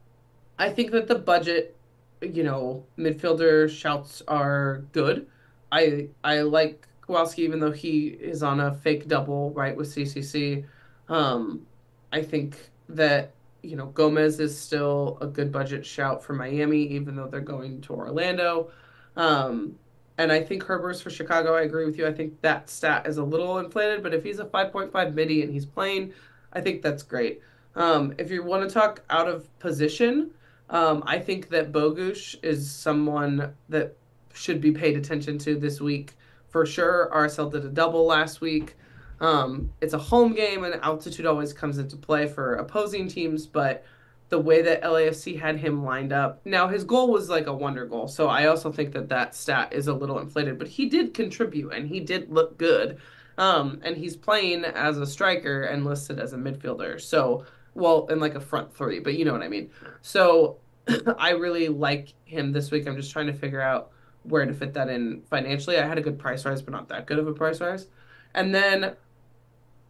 [0.58, 1.76] I think that the budget,
[2.22, 5.26] you know, midfielder shouts are good.
[5.70, 10.64] I I like Kowalski even though he is on a fake double right with CCC.
[11.08, 11.66] Um,
[12.12, 12.56] I think
[12.88, 13.34] that
[13.66, 17.80] you know Gomez is still a good budget shout for Miami even though they're going
[17.82, 18.70] to Orlando.
[19.16, 19.76] Um,
[20.18, 21.54] and I think Herbers for Chicago.
[21.54, 22.06] I agree with you.
[22.06, 25.52] I think that stat is a little inflated, but if he's a 5.5 midi and
[25.52, 26.12] he's playing,
[26.52, 27.42] I think that's great.
[27.74, 30.30] Um, if you want to talk out of position,
[30.70, 33.96] um, I think that Bogusz is someone that
[34.32, 36.16] should be paid attention to this week
[36.48, 37.10] for sure.
[37.12, 38.76] RSL did a double last week.
[39.20, 43.84] Um, it's a home game, and altitude always comes into play for opposing teams, but
[44.28, 46.40] the way that LAFC had him lined up.
[46.44, 49.72] Now, his goal was like a wonder goal, so I also think that that stat
[49.72, 52.98] is a little inflated, but he did contribute and he did look good.
[53.38, 57.00] Um, and he's playing as a striker and listed as a midfielder.
[57.00, 57.44] So
[57.76, 59.70] well, in like a front three, but you know what I mean.
[60.00, 60.56] So
[61.18, 62.88] I really like him this week.
[62.88, 63.90] I'm just trying to figure out
[64.22, 65.78] where to fit that in financially.
[65.78, 67.86] I had a good price rise, but not that good of a price rise.
[68.34, 68.96] And then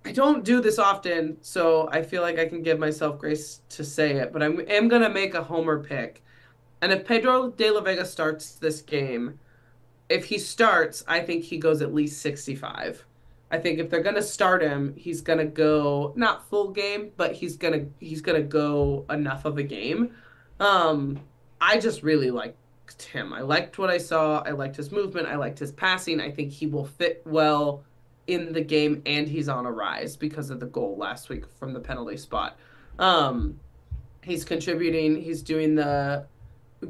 [0.06, 3.82] I don't do this often, so I feel like I can give myself grace to
[3.82, 6.22] say it, but I am going to make a homer pick.
[6.80, 9.40] And if Pedro de la Vega starts this game,
[10.08, 13.04] if he starts, I think he goes at least 65.
[13.50, 17.56] I think if they're gonna start him, he's gonna go not full game, but he's
[17.56, 20.14] gonna he's gonna go enough of a game.
[20.58, 21.20] Um,
[21.60, 23.32] I just really liked him.
[23.32, 24.42] I liked what I saw.
[24.44, 25.28] I liked his movement.
[25.28, 26.20] I liked his passing.
[26.20, 27.84] I think he will fit well
[28.26, 31.72] in the game, and he's on a rise because of the goal last week from
[31.72, 32.58] the penalty spot.
[32.98, 33.60] Um,
[34.22, 35.20] he's contributing.
[35.20, 36.26] He's doing the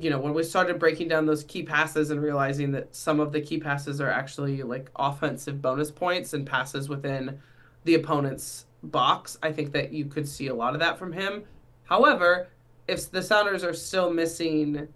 [0.01, 3.33] you know, when we started breaking down those key passes and realizing that some of
[3.33, 7.41] the key passes are actually like offensive bonus points and passes within
[7.85, 11.45] the opponent's box, I think that you could see a lot of that from him.
[11.85, 12.49] However,
[12.89, 14.89] if the Sounders are still missing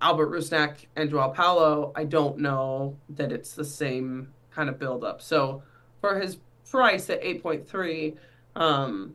[0.00, 5.20] Albert Rusnak and Joao Paulo, I don't know that it's the same kind of build-up.
[5.20, 5.62] So
[6.00, 6.38] for his
[6.70, 8.16] price at 8.3,
[8.56, 9.14] um,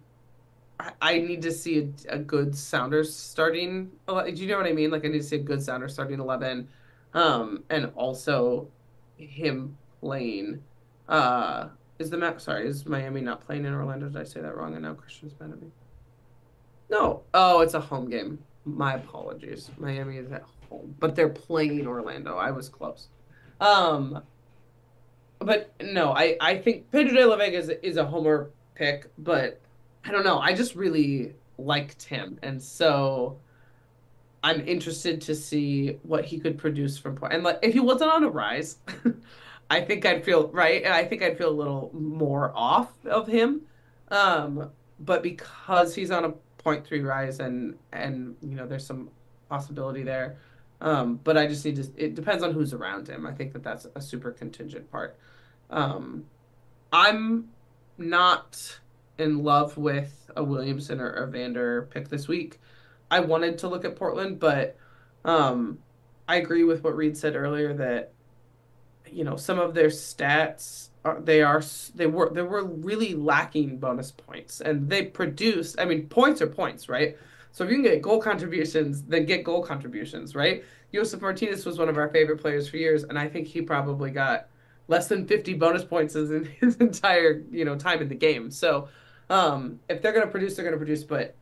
[1.02, 3.92] I need to see a, a, good sounder starting.
[4.08, 4.92] Do you know what I mean?
[4.92, 6.70] Like I need to see a good sounder starting eleven,
[7.14, 8.68] um, and also
[9.18, 10.62] him playing.
[11.10, 11.68] Uh,
[11.98, 12.40] is the map?
[12.40, 14.08] Sorry, is Miami not playing in Orlando?
[14.08, 14.74] Did I say that wrong?
[14.74, 15.68] And now Christian's mad at me.
[16.90, 17.24] No.
[17.34, 18.40] Oh, it's a home game.
[18.64, 19.70] My apologies.
[19.78, 22.38] Miami is at home, but they're playing Orlando.
[22.38, 23.10] I was close.
[23.60, 24.24] Um,
[25.40, 29.60] but no, I I think Pedro de la Vega is, is a homer pick, but
[30.06, 30.40] I don't know.
[30.40, 33.38] I just really liked him, and so
[34.44, 37.34] I'm interested to see what he could produce from point.
[37.34, 38.78] And like, if he wasn't on a rise,
[39.70, 40.86] I think I'd feel right.
[40.86, 43.62] I think I'd feel a little more off of him.
[44.10, 44.70] Um,
[45.00, 49.10] but because he's on a point three rise, and and you know, there's some
[49.50, 50.38] possibility there.
[50.82, 51.88] Um, but I just need to.
[51.97, 53.25] It depends on who's around him.
[53.25, 55.17] I think that that's a super contingent part.
[55.69, 56.25] Um,
[56.91, 57.49] I'm
[57.97, 58.80] not
[59.17, 62.59] in love with a Williamson or Evander pick this week.
[63.11, 64.77] I wanted to look at Portland, but
[65.25, 65.80] um,
[66.27, 68.13] I agree with what Reid said earlier that
[69.11, 71.61] you know some of their stats are they are
[71.95, 75.80] they were they were really lacking bonus points and they produced.
[75.80, 77.17] I mean, points are points, right?
[77.52, 80.64] So if you can get goal contributions, then get goal contributions, right?
[80.93, 84.12] Josef Martinez was one of our favorite players for years, and I think he probably
[84.12, 84.47] got
[84.88, 88.52] less than 50 bonus points in his entire you know time in the game.
[88.52, 88.89] So
[89.30, 91.04] um, if they're going to produce, they're going to produce.
[91.04, 91.36] But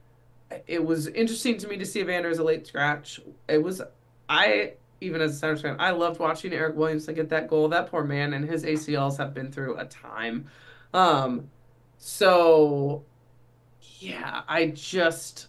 [0.68, 3.20] it was interesting to me to see Evander as a late scratch.
[3.48, 3.82] It was
[4.30, 7.70] I even as a Sounders fan, I loved watching Eryk Williamson get that goal.
[7.70, 10.48] That poor man and his ACLs have been through a time.
[10.94, 11.50] Um,
[11.98, 13.04] so
[14.00, 15.48] yeah, I just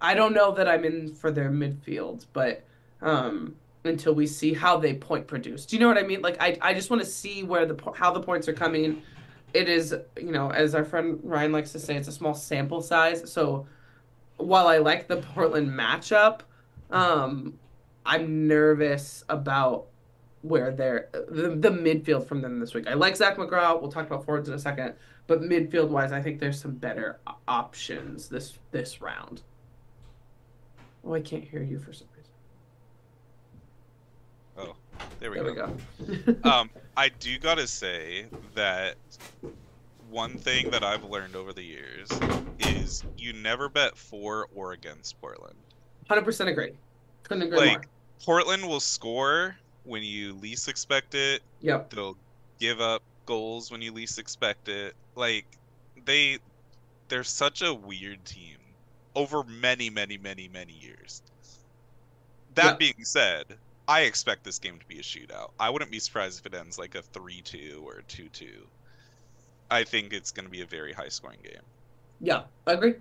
[0.00, 2.64] I don't know that I'm in for their midfield, but
[3.00, 5.66] um, until we see how they point produce.
[5.66, 6.22] Do you know what I mean?
[6.22, 9.02] Like I, I just want to see where the how the points are coming.
[9.52, 12.82] It is, you know, as our friend Ryan likes to say, it's a small sample
[12.82, 13.30] size.
[13.30, 13.66] So
[14.36, 16.40] while I like the Portland matchup,
[16.90, 17.58] um,
[18.04, 19.86] I'm nervous about
[20.42, 22.86] where they're the, the midfield from them this week.
[22.88, 23.80] I like Zac McGraw.
[23.80, 24.94] We'll talk about forwards in a second,
[25.26, 29.42] but midfield wise, I think there's some better options this this round.
[31.06, 32.30] Oh, I can't hear you for some reason.
[34.56, 34.76] Oh,
[35.20, 35.76] there we There go.
[36.06, 36.48] we go.
[36.50, 38.94] um, I do gotta say that
[40.10, 42.08] one thing that I've learned over the years
[42.60, 45.56] is you never bet for or against Portland.
[46.08, 46.72] Hundred percent agree.
[47.24, 47.84] Couldn't agree Like- more.
[48.24, 51.42] Portland will score when you least expect it.
[51.60, 51.90] Yep.
[51.90, 52.16] They'll
[52.58, 54.94] give up goals when you least expect it.
[55.16, 55.44] Like
[56.06, 56.38] they
[57.08, 58.56] they're such a weird team
[59.14, 61.22] over many, many, many, many years.
[62.54, 62.78] That Yeah.
[62.78, 65.50] being said, I expect this game to be a shootout.
[65.58, 68.70] I wouldn't be surprised if it ends like a 3-2 or a 2-2.
[69.70, 71.64] I think it's going to be a very high scoring game.
[72.20, 72.94] Yeah, I agree.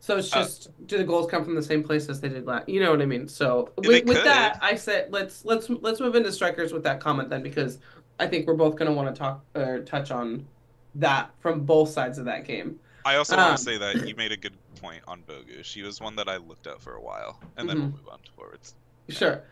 [0.00, 2.46] So it's Uh, just do the goals come from the same place as they did
[2.46, 2.68] last?
[2.68, 3.28] You know what I mean?
[3.28, 7.30] So with, with that, I said let's let's let's move into strikers with that comment
[7.30, 7.80] then because
[8.18, 10.48] I think we're both going to want to talk or touch on
[10.96, 12.80] that from both sides of that game.
[13.06, 15.64] I also Um, want to say that you made a good point on Bogu.
[15.64, 17.96] She was one that I looked at for a while, and then we'll Mm-hmm.
[17.98, 18.74] move on to forwards.
[19.08, 19.44] Sure.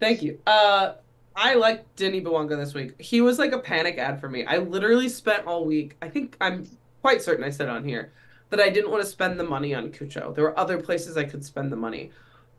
[0.00, 0.40] Thank you.
[0.46, 0.94] Uh
[1.36, 3.00] I like Denny Bouanga this week.
[3.00, 4.44] He was like a panic ad for me.
[4.44, 6.66] I literally spent all week, I think I'm
[7.00, 8.12] quite certain I said on here,
[8.50, 10.34] that I didn't want to spend the money on Cucho.
[10.34, 12.10] There were other places I could spend the money.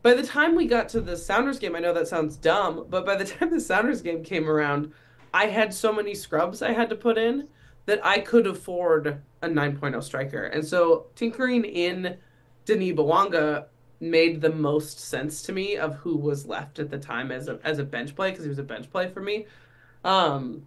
[0.02, 3.04] By the time we got to the Sounders game, I know that sounds dumb, but
[3.04, 4.92] by the time the Sounders game came around,
[5.34, 7.48] I had so many scrubs I had to put in
[7.86, 10.44] that I could afford a 9.0 striker.
[10.44, 12.16] And so tinkering in
[12.64, 13.66] Denis Bouanga
[14.00, 17.58] made the most sense to me of who was left at the time as a
[17.62, 19.46] as a bench play because he was a bench play for me.
[20.04, 20.66] Um,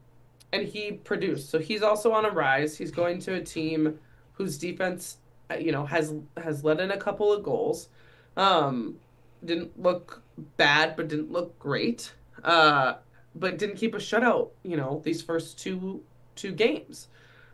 [0.51, 1.49] and he produced.
[1.49, 2.77] So he's also on a rise.
[2.77, 3.99] He's going to a team
[4.33, 5.17] whose defense,
[5.49, 7.89] uh, you know, has has let in a couple of goals.
[8.37, 8.97] Um,
[9.43, 10.21] didn't look
[10.57, 12.13] bad, but didn't look great.
[12.43, 12.95] Uh,
[13.35, 14.51] but didn't keep a shutout.
[14.63, 16.03] You know, these first two
[16.35, 17.07] two games.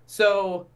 [0.05, 0.67] So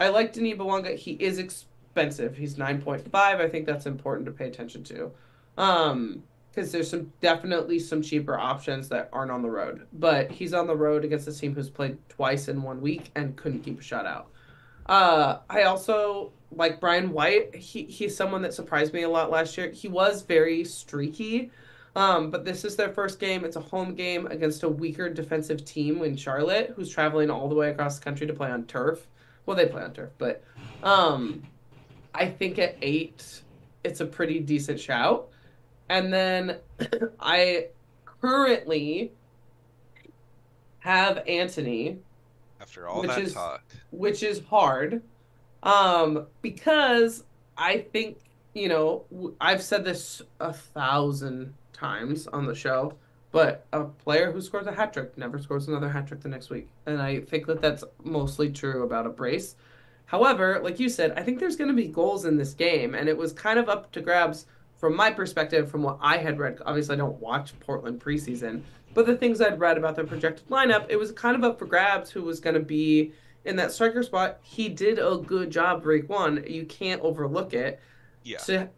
[0.00, 0.96] I like Denis Bouanga.
[0.96, 2.36] He is expensive.
[2.36, 3.14] He's 9.5.
[3.14, 5.10] I think that's important to pay attention to.
[5.56, 6.22] Um,
[6.52, 9.86] because there's some definitely some cheaper options that aren't on the road.
[9.92, 13.36] But he's on the road against a team who's played twice in one week and
[13.36, 14.26] couldn't keep a shutout.
[14.86, 17.54] Uh, I also like Brian White.
[17.54, 19.70] He he's someone that surprised me a lot last year.
[19.70, 21.50] He was very streaky.
[21.94, 23.44] Um, but this is their first game.
[23.44, 27.54] It's a home game against a weaker defensive team in Charlotte, who's traveling all the
[27.54, 29.06] way across the country to play on turf.
[29.44, 30.42] Well, they play on turf, but
[30.82, 31.42] um,
[32.14, 33.42] I think at eight,
[33.84, 35.28] it's a pretty decent shout.
[35.88, 36.58] And then
[37.20, 37.66] I
[38.06, 39.12] currently
[40.78, 41.98] have Antony,
[42.60, 45.02] After all Which that is- talk, which is hard
[45.62, 47.24] um, because
[47.56, 48.18] I think,
[48.54, 49.04] you know,
[49.40, 52.94] I've said this a thousand times on the show,
[53.32, 56.48] but a player who scores a hat trick never scores another hat trick the next
[56.48, 56.68] week.
[56.86, 59.56] And I think that that's mostly true about a brace.
[60.04, 63.08] However, like you said, I think there's going to be goals in this game, and
[63.08, 66.58] it was kind of up to grabs from my perspective, from what I had read.
[66.66, 68.62] Obviously, I don't watch Portland preseason,
[68.94, 71.66] but the things I'd read about their projected lineup, it was kind of up for
[71.66, 73.12] grabs who was going to be
[73.44, 74.38] in that striker spot.
[74.42, 76.44] He did a good job Break one.
[76.46, 77.80] You can't overlook it.
[78.24, 78.38] Yeah.
[78.38, 78.68] To,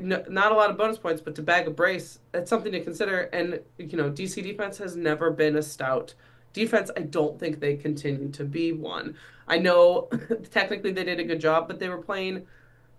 [0.00, 3.22] not a lot of bonus points, but to bag a brace, that's something to consider.
[3.32, 6.14] And, you know, DC defense has never been a stout
[6.52, 6.90] defense.
[6.96, 9.16] I don't think they continue to be one.
[9.48, 10.08] I know
[10.50, 12.46] technically they did a good job, but they were playing,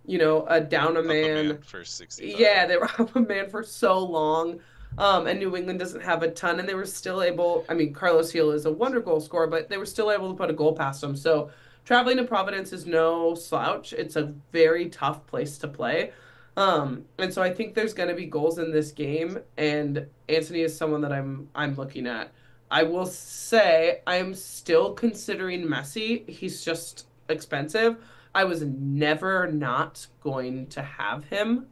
[0.06, 1.48] you know, a down a man.
[1.48, 2.34] man for 60.
[2.38, 4.60] Yeah, they were up a man for so long.
[4.96, 7.64] Um, and New England doesn't have a ton, and they were still able.
[7.68, 10.36] I mean, Carlos Gil is a wonder goal scorer, but they were still able to
[10.36, 11.16] put a goal past them.
[11.16, 11.50] So
[11.84, 13.92] traveling to Providence is no slouch.
[13.92, 16.12] It's a very tough place to play.
[16.56, 20.60] Um, and so I think there's going to be goals in this game, and Antony
[20.60, 22.32] is someone that I'm I'm looking at.
[22.70, 26.28] I will say I am still considering Messi.
[26.28, 27.96] He's just expensive.
[28.34, 31.66] I was never not going to have him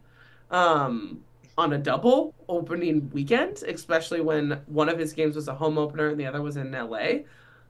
[0.51, 1.21] um,
[1.57, 6.09] on a double opening weekend, especially when one of his games was a home opener
[6.09, 7.23] and the other was in LA.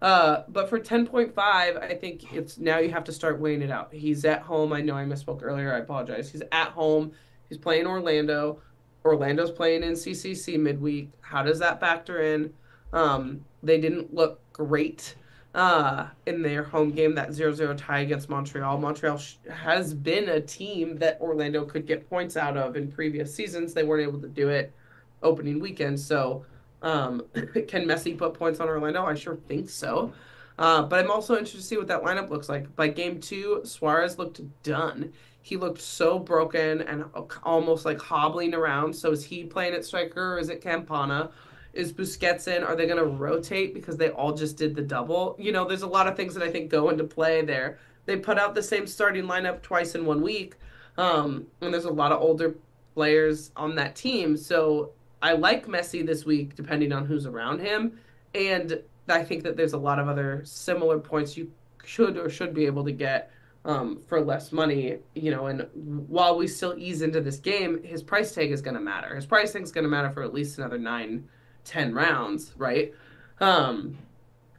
[0.03, 3.93] Uh, but for 10.5, I think it's now you have to start weighing it out.
[3.93, 4.73] He's at home.
[4.73, 5.73] I know I misspoke earlier.
[5.73, 6.29] I apologize.
[6.29, 7.13] He's at home.
[7.47, 8.59] He's playing Orlando.
[9.05, 11.09] Orlando's playing in CCC midweek.
[11.21, 12.53] How does that factor in?
[12.91, 15.15] Um, they didn't look great
[15.55, 18.77] uh, in their home game, that 0 0 tie against Montreal.
[18.79, 23.33] Montreal sh- has been a team that Orlando could get points out of in previous
[23.33, 23.73] seasons.
[23.73, 24.73] They weren't able to do it
[25.21, 25.97] opening weekend.
[25.97, 26.45] So,
[26.83, 27.23] um,
[27.67, 29.03] can Messi put points on Orlando?
[29.05, 30.13] I sure think so.
[30.59, 32.75] Uh, but I'm also interested to see what that lineup looks like.
[32.75, 35.11] By game two, Suarez looked done.
[35.41, 37.05] He looked so broken and
[37.43, 38.93] almost like hobbling around.
[38.93, 41.31] So is he playing at striker or is it Campana?
[41.73, 42.63] Is Busquets in?
[42.63, 45.35] Are they going to rotate because they all just did the double?
[45.39, 47.79] You know, there's a lot of things that I think go into play there.
[48.05, 50.55] They put out the same starting lineup twice in one week,
[50.97, 52.55] um, and there's a lot of older
[52.93, 54.37] players on that team.
[54.37, 54.91] So
[55.23, 57.97] I like Messi this week, depending on who's around him,
[58.35, 61.49] and I think that there's a lot of other similar points you
[61.85, 63.31] should or should be able to get
[63.65, 68.03] um, for less money, you know, and while we still ease into this game, his
[68.03, 69.15] price tag is going to matter.
[69.15, 71.29] His price tag is going to matter for at least another nine,
[71.63, 72.93] ten rounds, right?
[73.39, 73.97] Um,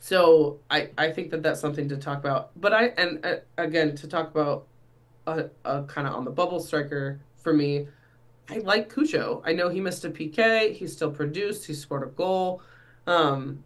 [0.01, 2.59] so I, I think that that's something to talk about.
[2.59, 4.67] But I, and uh, again, to talk about
[5.27, 7.87] a, a kind of on the bubble striker for me,
[8.49, 9.43] I like Cucho.
[9.45, 10.75] I know he missed a PK.
[10.75, 11.67] He still produced.
[11.67, 12.63] He scored a goal.
[13.07, 13.65] Um,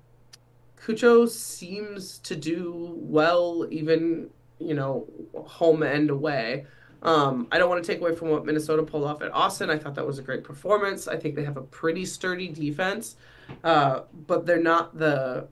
[0.81, 6.67] Cucho seems to do well, even you know, home and away.
[7.03, 9.71] Um, I don't want to take away from what Minnesota pulled off at Austin.
[9.71, 11.07] I thought that was a great performance.
[11.07, 13.17] I think they have a pretty sturdy defense,
[13.63, 15.47] uh, but they're not the.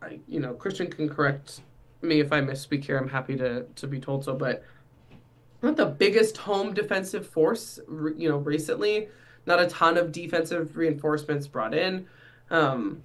[0.00, 1.62] I, you know, Christian can correct
[2.02, 2.98] me if I misspeak here.
[2.98, 4.62] I'm happy to to be told so, but
[5.62, 7.78] not the biggest home defensive force.
[7.88, 9.08] You know, recently,
[9.46, 12.06] not a ton of defensive reinforcements brought in.
[12.50, 13.02] Um,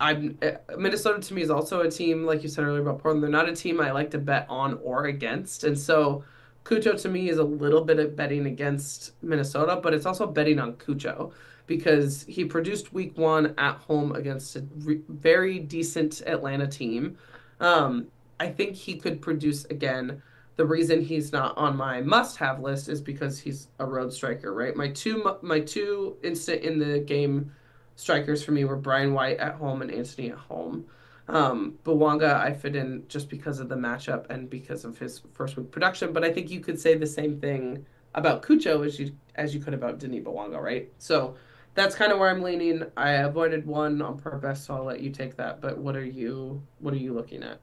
[0.00, 3.22] I'm uh, Minnesota to me is also a team like you said earlier about Portland.
[3.22, 6.24] They're not a team I like to bet on or against, and so
[6.64, 10.58] Cucho to me is a little bit of betting against Minnesota, but it's also betting
[10.58, 11.32] on Cucho
[11.66, 17.16] because he produced week one at home against a re- very decent Atlanta team.
[17.60, 18.08] Um,
[18.40, 20.22] I think he could produce again.
[20.60, 24.76] The reason he's not on my must-have list is because he's a road striker, right?
[24.76, 27.50] My two my two instant in the game
[27.96, 30.84] strikers for me were Brian White at home and Antony at home.
[31.28, 35.56] Um, Bouanga, I fit in just because of the matchup and because of his first
[35.56, 36.12] week production.
[36.12, 39.62] But I think you could say the same thing about Cucho as you as you
[39.62, 40.92] could about Denis Bouanga, right?
[40.98, 41.36] So
[41.72, 42.84] that's kind of where I'm leaning.
[42.98, 45.62] I avoided one on purpose, so I'll let you take that.
[45.62, 47.60] But what are you what are you looking at?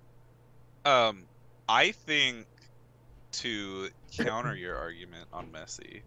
[0.83, 1.25] Um,
[1.69, 2.47] I think
[3.37, 6.01] to counter your argument on Messi,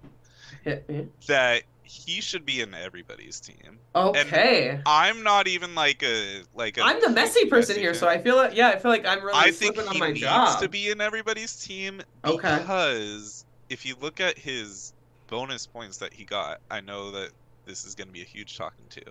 [1.26, 3.78] that he should be in everybody's team.
[3.94, 4.68] Okay.
[4.70, 8.00] And I'm not even like a like a I'm the messy person Messi here, fan.
[8.00, 10.08] so I feel like yeah, I feel like I'm really I think he on my
[10.08, 10.60] needs job.
[10.60, 12.58] to be in everybody's team okay.
[12.58, 14.92] because if you look at his
[15.26, 17.30] bonus points that he got, I know that
[17.64, 19.02] this is going to be a huge talking to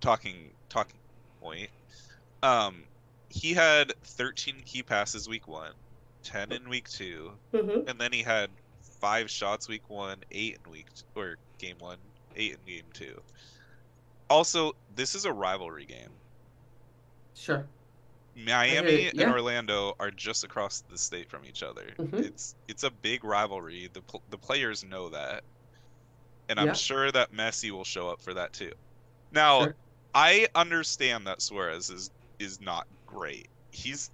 [0.00, 0.98] talking talking
[1.40, 1.70] point.
[2.42, 2.84] Um
[3.30, 5.72] he had 13 key passes week 1,
[6.28, 7.88] 10 in week 2, mm-hmm.
[7.88, 8.50] and then he had
[9.00, 11.98] five shots week one, eight in week or game one,
[12.36, 13.20] eight in game two.
[14.30, 16.10] Also, this is a rivalry game.
[17.34, 17.66] Sure.
[18.36, 19.24] Miami yeah.
[19.24, 21.86] and Orlando are just across the state from each other.
[21.98, 22.16] Mm-hmm.
[22.16, 23.88] It's it's a big rivalry.
[23.92, 25.42] The the players know that,
[26.48, 26.72] and I'm yeah.
[26.74, 28.72] sure that Messi will show up for that too.
[29.32, 29.74] Now, sure.
[30.14, 33.48] I understand that Suarez is is not great.
[33.70, 34.10] He's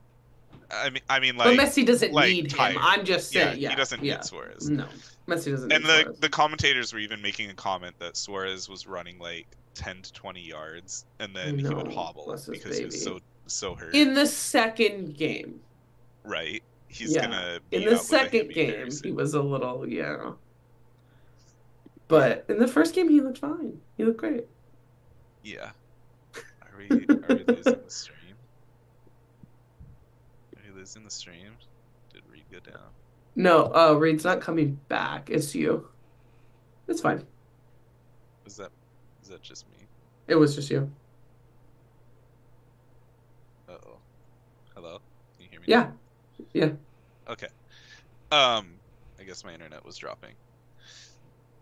[0.82, 2.74] I mean, I mean, like, but Messi doesn't like, need tired.
[2.74, 2.82] him.
[2.82, 4.16] I'm just saying, yeah, yeah he doesn't yeah.
[4.16, 4.68] need Suarez.
[4.68, 4.86] No,
[5.28, 5.72] Messi doesn't.
[5.72, 6.18] And the Suarez.
[6.20, 10.40] the commentators were even making a comment that Suarez was running like 10 to 20
[10.40, 12.78] yards, and then he would hobble because baby.
[12.78, 13.94] he was so so hurt.
[13.94, 15.60] In the second game,
[16.24, 16.62] right?
[16.88, 17.22] He's yeah.
[17.22, 17.58] gonna.
[17.72, 20.32] in the second game, he was a little yeah.
[22.06, 23.80] But in the first game, he looked fine.
[23.96, 24.46] He looked great.
[25.42, 25.70] Yeah.
[26.62, 26.96] Are we, are
[27.28, 28.23] we losing the stream?
[30.84, 31.52] Is in the stream.
[32.12, 32.90] Did Reid go down?
[33.36, 35.30] No, uh, Reid's not coming back.
[35.30, 35.88] It's you.
[36.88, 37.24] It's fine.
[38.44, 38.70] Is that
[39.22, 39.86] Is that just me?
[40.28, 40.90] It was just you.
[43.66, 43.96] Uh oh.
[44.74, 44.98] Hello?
[45.38, 45.66] Can you hear me?
[45.68, 45.86] Yeah.
[46.52, 46.72] Yeah.
[47.30, 47.48] Okay.
[48.30, 48.74] Um,
[49.18, 50.34] I guess my internet was dropping.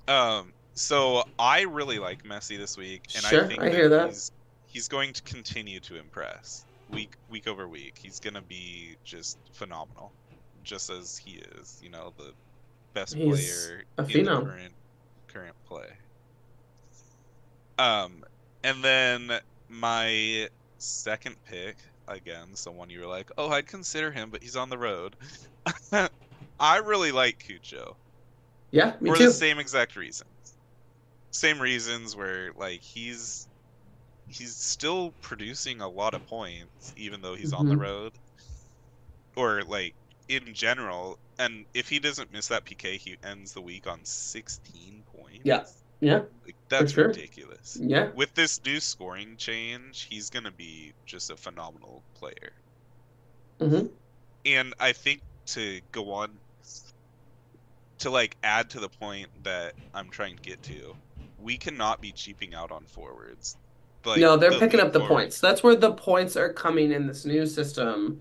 [0.08, 4.08] Um, so I really like Messi this week, and Sure, I think I hear that.
[4.08, 4.32] he's
[4.66, 7.98] he's going to continue to impress week week over week.
[8.02, 10.14] He's gonna be just phenomenal,
[10.62, 11.78] just as he is.
[11.82, 12.34] You know, the
[12.94, 14.74] best He's player in the current
[15.28, 15.88] current play.
[17.78, 18.24] Um,
[18.62, 20.48] and then my
[20.78, 21.78] second pick
[22.08, 25.16] again, someone you were like, oh, I'd consider him, but he's on the road.
[26.60, 27.96] I really like Cucho
[28.70, 29.24] Yeah, me for too.
[29.26, 30.28] the same exact reasons.
[31.32, 33.48] Same reasons where like he's
[34.32, 37.80] he's still producing a lot of points even though he's on the Mhm.
[37.80, 38.18] road.
[39.36, 39.94] Or like
[40.28, 45.04] in general, and if he doesn't miss that PK, he ends the week on 16
[45.04, 45.44] points.
[45.44, 45.64] Yeah.
[46.00, 46.24] Yeah.
[46.46, 47.08] Like that's sure.
[47.08, 47.80] ridiculous.
[47.80, 48.12] Yeah.
[48.12, 52.62] With this new scoring change, he's going to be just a phenomenal player.
[53.60, 53.86] hmm
[54.44, 56.40] and I think to go on
[57.98, 60.98] to like add to the point that I'm trying to get to,
[61.36, 63.56] we cannot be cheaping out on forwards.
[64.04, 65.40] Like, no, they're the picking up the forwards points.
[65.40, 68.20] That's where the points are coming in this new system.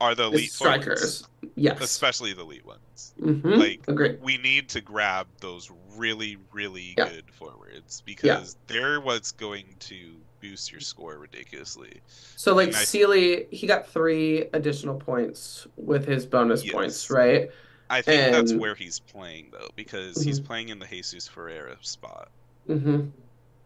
[0.00, 1.22] Are the elite strikers.
[1.40, 1.80] forwards, Yes.
[1.82, 3.14] especially the elite ones.
[3.20, 4.16] hmm like- Agree.
[4.22, 7.08] We need to grab those really, really Yeah.
[7.08, 12.00] good forwards because they're what's going to boost your score ridiculously.
[12.36, 16.72] So like And I- Sealy, he got three additional points with his bonus Yes.
[16.72, 17.50] points, right?
[17.90, 20.44] I think that's where he's playing though, because he's Mhm.
[20.46, 22.30] playing in the Jesus Ferreira spot.
[22.68, 23.06] hmm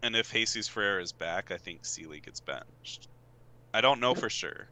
[0.02, 3.08] And if Jesus Ferreira is back, I think Sealy gets benched.
[3.74, 4.68] I don't know for sure.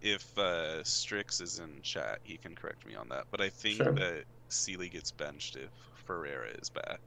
[0.00, 3.24] If uh, Strix is in chat, he can correct me on that.
[3.30, 3.92] But I think Sure.
[3.94, 5.70] that Sealy gets benched if
[6.06, 7.00] Ferreira is back.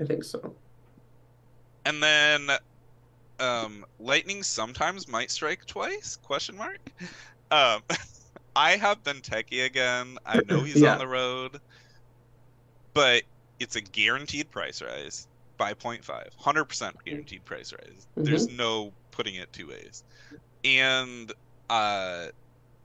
[0.00, 0.54] I think so.
[1.86, 2.50] And then
[3.38, 6.16] um, Lightning sometimes might strike twice?
[6.16, 6.78] Question mark.
[7.50, 7.82] Um,
[8.56, 10.18] I have Benteke again.
[10.26, 10.92] I know he's Yeah.
[10.92, 11.58] on the road,
[12.94, 13.22] but
[13.58, 15.26] it's a guaranteed price rise
[15.56, 16.28] by 0.5.
[16.40, 18.06] 100% guaranteed price rise.
[18.16, 20.04] There's no putting it two ways.
[20.64, 21.32] And
[21.70, 22.26] uh,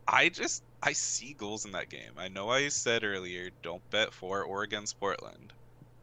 [0.07, 2.11] I just I see goals in that game.
[2.17, 5.53] I know I said earlier don't bet for or against Portland,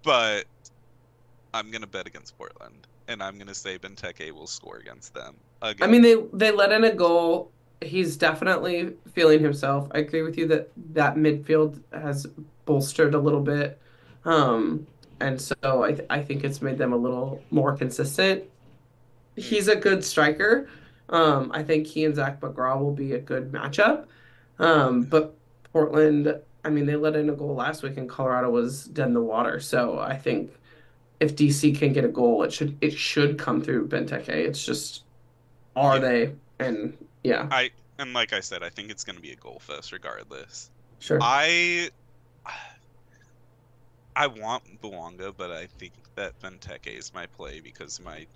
[0.02, 0.44] but
[1.54, 5.34] I'm gonna bet against Portland, and I'm gonna say Benteke will score against them.
[5.62, 5.88] Again.
[5.88, 7.50] I mean, they they let in a goal.
[7.82, 9.88] He's definitely feeling himself.
[9.92, 12.26] I agree with you that that midfield has
[12.64, 13.78] bolstered a little bit,
[14.24, 14.86] um,
[15.20, 18.44] and so I th- I think it's made them a little more consistent.
[19.36, 20.68] He's a good striker.
[21.08, 24.06] Um, I think he and Zac McGraw will be a good matchup.
[24.58, 25.36] Um, but
[25.72, 29.14] Portland, I mean, they let in a goal last week, and Colorado was dead in
[29.14, 29.60] the water.
[29.60, 30.50] So I think
[31.20, 34.28] if DC can get a goal, it should it should come through Benteke.
[34.28, 35.04] It's just
[35.76, 36.00] are Yeah.
[36.00, 36.34] they?
[36.58, 39.92] And yeah, I and like I said, I think it's gonna be a goal fest
[39.92, 40.70] regardless.
[40.98, 41.18] sure.
[41.20, 41.90] I
[44.16, 48.26] I want Bouanga, but I think that Benteke is my play because of my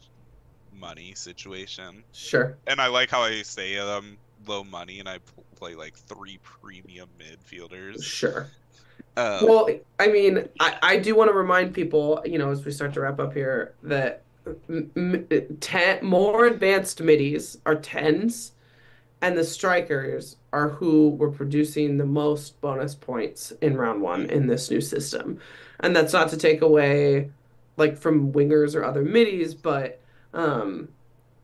[0.72, 2.04] money situation.
[2.12, 2.58] Sure.
[2.66, 5.18] And I like how I say I'm low money and I
[5.56, 8.04] play like three premium midfielders.
[8.04, 8.46] Sure.
[9.16, 12.72] Um, Well, I mean, I, I do want to remind people, you know, as we
[12.72, 14.22] start to wrap up here, that
[14.68, 15.26] m- m-
[15.60, 18.52] ten more advanced middies are tens,
[19.22, 24.46] and the strikers are who were producing the most bonus points in round one in
[24.46, 25.38] this new system.
[25.80, 27.30] And that's not to take away,
[27.76, 30.00] like, from wingers or other middies, but
[30.32, 30.88] um,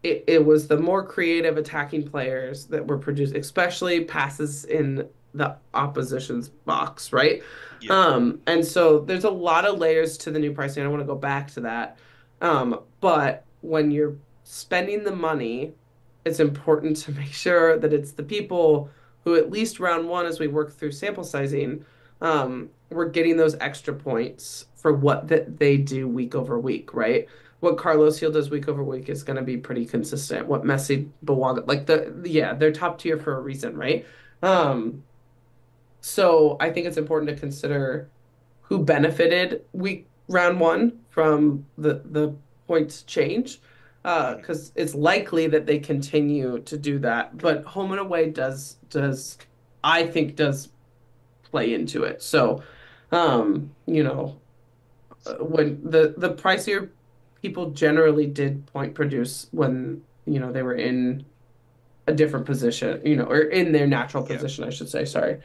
[0.02, 5.56] it, it was the more creative attacking players that were produced, especially passes in the
[5.74, 7.42] opposition's box, right?
[7.80, 7.92] Yeah.
[7.92, 10.82] Um, and so there's a lot of layers to the new pricing.
[10.82, 11.98] I want to go back to that.
[12.40, 15.74] Um, but when you're spending the money,
[16.26, 18.90] it's important to make sure that it's the people
[19.24, 21.84] who, at least round one, as we work through sample sizing,
[22.20, 27.28] um, we're getting those extra points for what that they do week over week, right?
[27.60, 30.46] What Carlos Gil does week over week is going to be pretty consistent.
[30.46, 34.04] What Messi, Bouanga, like the yeah, they're top tier for a reason, right?
[34.42, 35.02] Um,
[36.00, 38.08] so I think it's important to consider
[38.62, 42.34] who benefited week round one from the the
[42.66, 43.60] points change,
[44.06, 47.38] because it's likely that they continue to do that.
[47.40, 49.38] But home and away does does
[49.84, 50.70] I think does
[51.44, 52.22] play into it.
[52.22, 52.62] So,
[53.12, 54.42] um, you know,
[55.26, 56.90] uh, when the the pricier
[57.42, 61.26] people generally did point produce when you know they were in
[62.06, 64.36] a different position, you know, or in their natural Yeah.
[64.36, 65.04] position, I should say.
[65.04, 65.40] Sorry.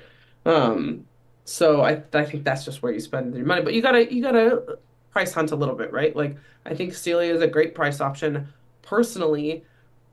[0.45, 1.07] Um,
[1.45, 4.21] so I I think that's just where you spend your money, but you gotta you
[4.21, 4.79] gotta
[5.11, 6.15] price hunt a little bit, right?
[6.15, 8.47] Like I think Sealy is a great price option.
[8.81, 9.63] Personally,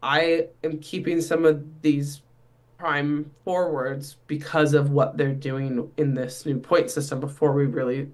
[0.03, 2.23] I am keeping some of these
[2.79, 8.09] prime forwards because of what they're doing in this new point system before we really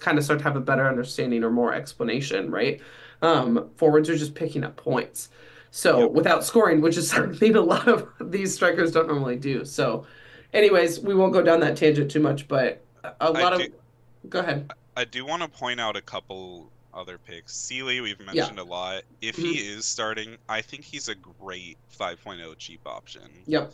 [0.00, 2.80] kind of start to have a better understanding or more explanation, right?
[3.22, 5.28] Um, forwards are just picking up points.
[5.70, 6.10] So yep.
[6.10, 9.64] without scoring, which is something a lot of these strikers don't normally do.
[9.64, 10.06] So,
[10.52, 12.84] anyways, we won't go down that tangent too much, but
[13.20, 14.30] a lot do, of.
[14.30, 14.72] Go ahead.
[15.00, 17.56] I do want to point out a couple other picks.
[17.56, 18.62] Sealy, we've mentioned yeah.
[18.62, 19.02] a lot.
[19.22, 19.46] If mm-hmm.
[19.46, 23.22] he is starting, I think he's a great 5.0 cheap option.
[23.46, 23.72] Yep.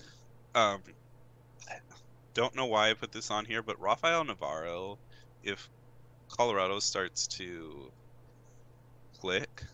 [0.54, 0.82] Um,
[2.32, 4.98] don't know why I put this on here, but Rafael Navarro,
[5.42, 5.68] if
[6.28, 7.90] Colorado starts to
[9.18, 9.64] click,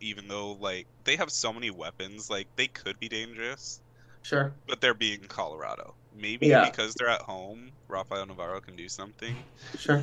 [0.00, 3.82] even though like they have so many weapons, like they could be dangerous.
[4.22, 4.54] Sure.
[4.66, 5.94] But they're being Colorado.
[6.16, 6.64] Maybe yeah.
[6.64, 9.36] because they're at home, Rafael Navarro can do something.
[9.78, 10.02] Sure.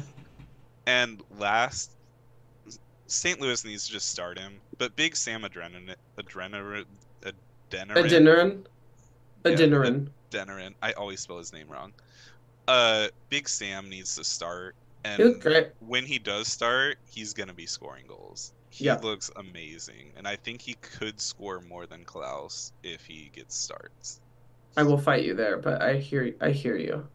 [0.90, 1.92] And last,
[3.06, 3.40] St.
[3.40, 4.60] Louis needs to just start him.
[4.80, 6.86] But Big Sam Adrenaline, Adrenaline,
[7.22, 8.66] Adrenaline,
[9.46, 10.74] Adrenaline, Adrenaline.
[10.82, 11.94] I always spell his name wrong.
[12.68, 17.68] Uh, Big Sam needs to start, and he when he does start, he's gonna be
[17.68, 18.54] scoring goals.
[18.72, 18.98] He yeah.
[18.98, 24.22] looks amazing, and I think he could score more than Klauss if he gets starts.
[24.76, 27.08] I will fight you there, but I hear I hear you.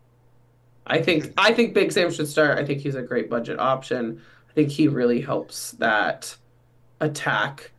[0.86, 2.58] I think I think Big Sam should start.
[2.58, 4.20] I think he's a great budget option.
[4.50, 6.36] I think he really helps that
[7.00, 7.72] attack.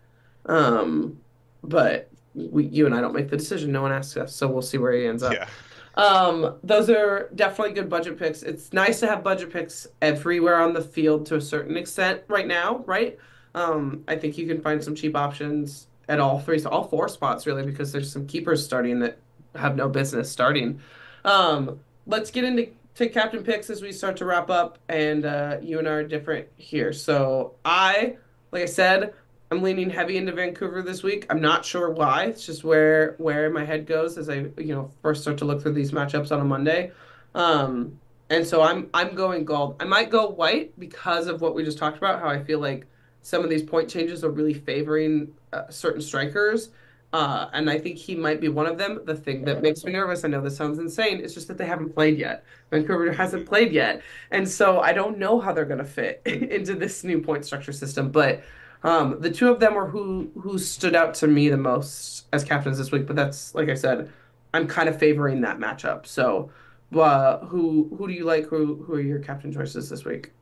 [0.47, 1.19] Um,
[1.63, 3.71] but we, you and I don't make the decision.
[3.71, 5.33] No one asks us, so we'll see where he ends up.
[5.33, 5.47] Yeah.
[5.95, 8.43] Um, those are definitely good budget picks.
[8.43, 12.45] It's nice to have budget picks everywhere on the field to a certain extent right
[12.45, 13.17] now, right?
[13.53, 17.07] Um, I think you can find some cheap options at all three, so all four
[17.07, 19.17] spots really, because there's some keepers starting that
[19.55, 20.81] have no business starting.
[21.23, 25.57] Um, let's get into to captain picks as we start to wrap up, and uh,
[25.61, 26.93] you and I are different here.
[26.93, 28.17] So I,
[28.51, 29.13] like I said,
[29.51, 31.25] I'm leaning heavy into Vancouver this week.
[31.29, 32.25] I'm not sure why.
[32.25, 35.61] It's just where where my head goes as I you know first start to look
[35.61, 36.91] through these matchups on a Monday.
[37.35, 37.99] Um,
[38.29, 39.75] and so I'm I'm going Gauld.
[39.79, 42.19] I might go white because of what we just talked about.
[42.21, 42.87] How I feel like
[43.21, 46.69] some of these point changes are really favoring uh, certain strikers.
[47.15, 48.99] Uh, and I think he might be one of them.
[49.05, 51.65] The thing that makes me nervous, I know this sounds insane, is just that they
[51.65, 52.43] haven't played yet.
[52.71, 54.01] Vancouver hasn't played yet.
[54.31, 57.71] And so I don't know how they're going to fit into this new point structure
[57.71, 58.11] system.
[58.11, 58.43] But
[58.83, 62.43] um, the two of them were who who stood out to me the most as
[62.43, 63.07] captains this week.
[63.07, 64.11] But that's like I said,
[64.53, 66.05] I'm kind of favoring that matchup.
[66.05, 66.51] So,
[66.93, 68.45] uh, who who do you like?
[68.47, 70.33] Who who are your captain choices this week?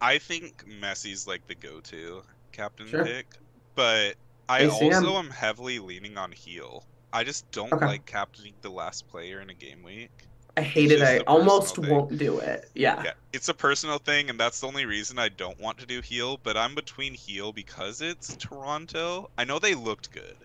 [0.00, 2.22] I think Messi's like the go-to
[2.52, 3.04] captain sure.
[3.04, 3.26] pick,
[3.74, 4.14] but
[4.50, 4.94] I ACM.
[4.94, 6.84] also am heavily leaning on Gil.
[7.12, 7.86] I just don't okay.
[7.86, 10.10] like captaining the last player in a game week.
[10.56, 11.02] I hate it.
[11.02, 11.88] I almost thing.
[11.88, 12.68] won't do it.
[12.74, 13.00] Yeah.
[13.04, 13.12] Yeah.
[13.32, 16.40] It's a personal thing, and that's the only reason I don't want to do Gil.
[16.42, 19.30] But I'm between Gil because it's Toronto.
[19.38, 20.36] I know they looked good,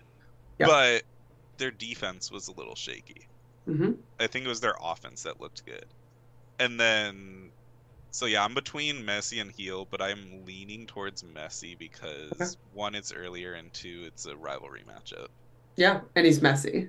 [0.60, 0.68] yep.
[0.68, 1.02] but
[1.58, 3.26] their defense was a little shaky.
[3.68, 3.92] Mm-hmm.
[4.20, 5.86] I think it was their offense that looked good.
[6.60, 7.50] And then
[8.16, 12.46] so yeah, I'm between Messi and Gil, but I'm leaning towards Messi because okay.
[12.72, 15.26] one, it's earlier, and two, it's a rivalry matchup.
[15.76, 16.88] Yeah, and he's Messi.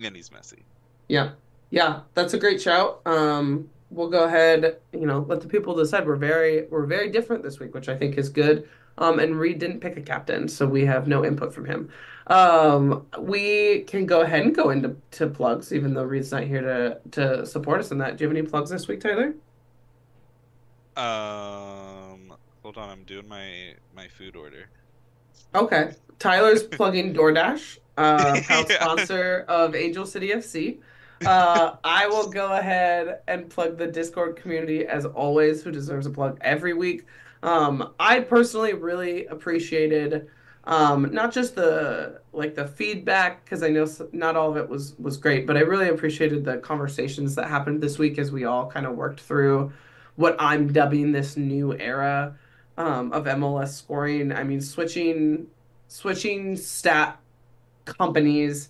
[0.00, 0.62] And he's Messi.
[1.08, 1.30] Yeah,
[1.70, 3.00] yeah, that's a great shout.
[3.06, 6.06] Um, we'll go ahead, you know, let the people decide.
[6.06, 8.68] We're very, we're very different this week, which I think is good.
[8.98, 11.90] Um, and Reid didn't pick a captain, so we have no input from him.
[12.28, 16.62] Um, we can go ahead and go into to plugs, even though Reid's not here
[16.62, 18.16] to to support us in that.
[18.16, 19.34] Do you have any plugs this week, Tyler?
[20.98, 24.68] Um, hold on, I'm doing my my food order.
[25.54, 28.82] Okay, Tyler's plugging DoorDash, uh, proud yeah.
[28.82, 30.78] sponsor of Angel City FC.
[31.24, 36.10] Uh, I will go ahead and plug the Discord community as always, who deserves a
[36.10, 37.06] plug every week.
[37.44, 40.28] Um, I personally really appreciated
[40.64, 44.96] um, not just the like the feedback because I know not all of it was
[44.98, 48.68] was great, but I really appreciated the conversations that happened this week as we all
[48.68, 49.72] kind of worked through
[50.18, 52.36] what I'm dubbing this new era
[52.76, 54.32] um, of MLS scoring.
[54.32, 55.46] I mean, switching
[55.86, 57.18] switching stat
[57.84, 58.68] companies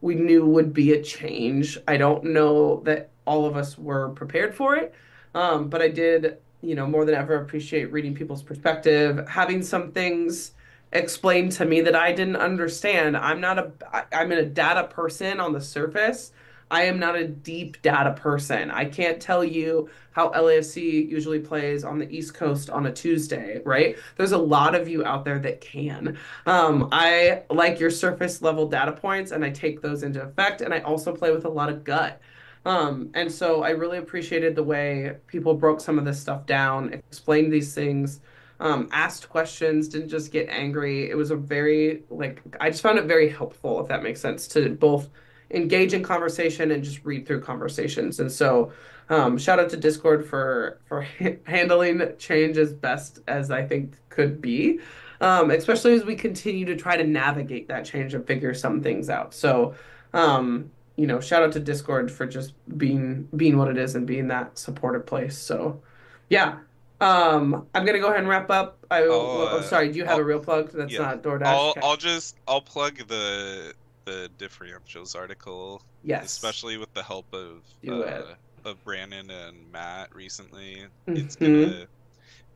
[0.00, 1.78] we knew would be a change.
[1.86, 4.94] I don't know that all of us were prepared for it,
[5.34, 9.92] um, but I did, you know, more than ever appreciate reading people's perspective, having some
[9.92, 10.52] things
[10.92, 13.18] explained to me that I didn't understand.
[13.18, 13.70] I'm not a
[14.12, 16.32] I'm a data person on the surface,
[16.70, 18.70] I am not a deep data person.
[18.70, 23.60] I can't tell you how LAFC usually plays on the East Coast on a Tuesday,
[23.64, 23.96] right?
[24.16, 26.18] There's a lot of you out there that can.
[26.44, 30.60] Um, I like your surface level data points and I take those into effect.
[30.60, 32.20] And I also play with a lot of gut.
[32.64, 36.92] Um, and so I really appreciated the way people broke some of this stuff down,
[36.92, 38.20] explained these things.
[38.60, 41.10] um, asked questions, didn't just get angry.
[41.10, 44.48] It was a very like I just found it very helpful, if that makes sense,
[44.48, 45.10] to both
[45.50, 48.20] engage in conversation and just read through conversations.
[48.20, 48.72] And so,
[49.08, 51.06] um, shout out to Discord for for
[51.44, 54.80] handling change as best as I think could be,
[55.20, 59.08] um, especially as we continue to try to navigate that change and figure some things
[59.08, 59.32] out.
[59.32, 59.74] So,
[60.12, 64.06] um, you know, shout out to Discord for just being being what it is and
[64.06, 65.38] being that supportive place.
[65.38, 65.80] So,
[66.28, 66.58] yeah.
[66.98, 68.78] Um, I'm gonna go ahead and wrap up.
[68.90, 69.92] I oh, oh sorry.
[69.92, 70.72] Do you have I'll, a real plug?
[70.72, 71.00] That's yeah.
[71.00, 71.44] not DoorDash.
[71.44, 71.80] I'll, okay.
[71.82, 73.74] I'll just I'll plug the
[74.06, 75.82] the differentials article.
[76.02, 76.24] Yes.
[76.24, 78.22] Especially with the help of uh,
[78.64, 80.86] of Brandon and Matt recently.
[81.06, 81.16] Mm-hmm.
[81.16, 81.86] It's gonna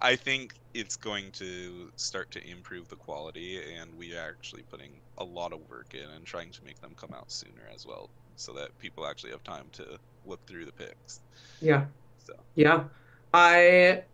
[0.01, 4.93] I think it's going to start to improve the quality and we are actually putting
[5.18, 8.09] a lot of work in and trying to make them come out sooner as well
[8.36, 11.20] so that people actually have time to look through the picks.
[11.60, 11.85] Yeah.
[12.24, 12.32] So.
[12.55, 12.85] Yeah.
[13.35, 14.05] I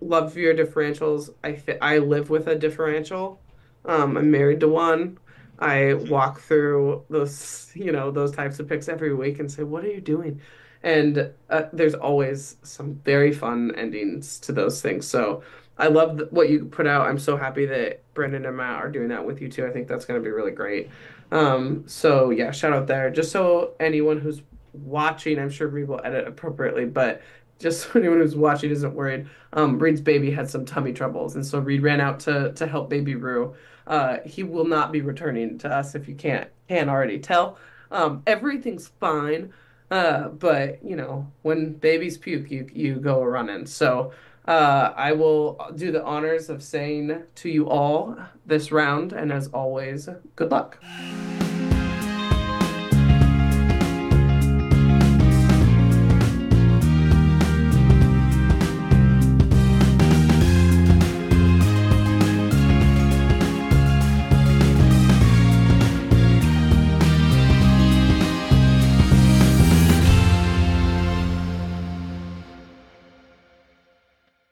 [0.00, 1.34] love your differentials.
[1.42, 3.40] I I live with a differential.
[3.84, 5.18] Um, I'm married to one.
[5.62, 9.84] I walk through those, you know, those types of picks every week and say, "What
[9.84, 10.40] are you doing?"
[10.82, 15.06] And uh, there's always some very fun endings to those things.
[15.06, 15.42] So
[15.78, 17.06] I love what you put out.
[17.06, 19.64] I'm so happy that Brendan and Matt are doing that with you too.
[19.66, 20.90] I think that's going to be really great.
[21.30, 23.10] Um, so yeah, shout out there.
[23.10, 27.22] Just so anyone who's watching, I'm sure Reid will edit appropriately, but
[27.58, 31.46] just so anyone who's watching isn't worried, um, Reid's baby had some tummy troubles, and
[31.46, 33.54] so Reid ran out to to help baby Rue.
[33.92, 37.58] Uh, he will not be returning to us if you can't can already tell.
[37.90, 39.52] Um, everything's fine,
[39.90, 43.66] uh, but you know when babies puke, you you go running.
[43.66, 44.12] So
[44.48, 48.16] uh, I will do the honors of saying to you all
[48.46, 50.82] this round, and as always, good luck.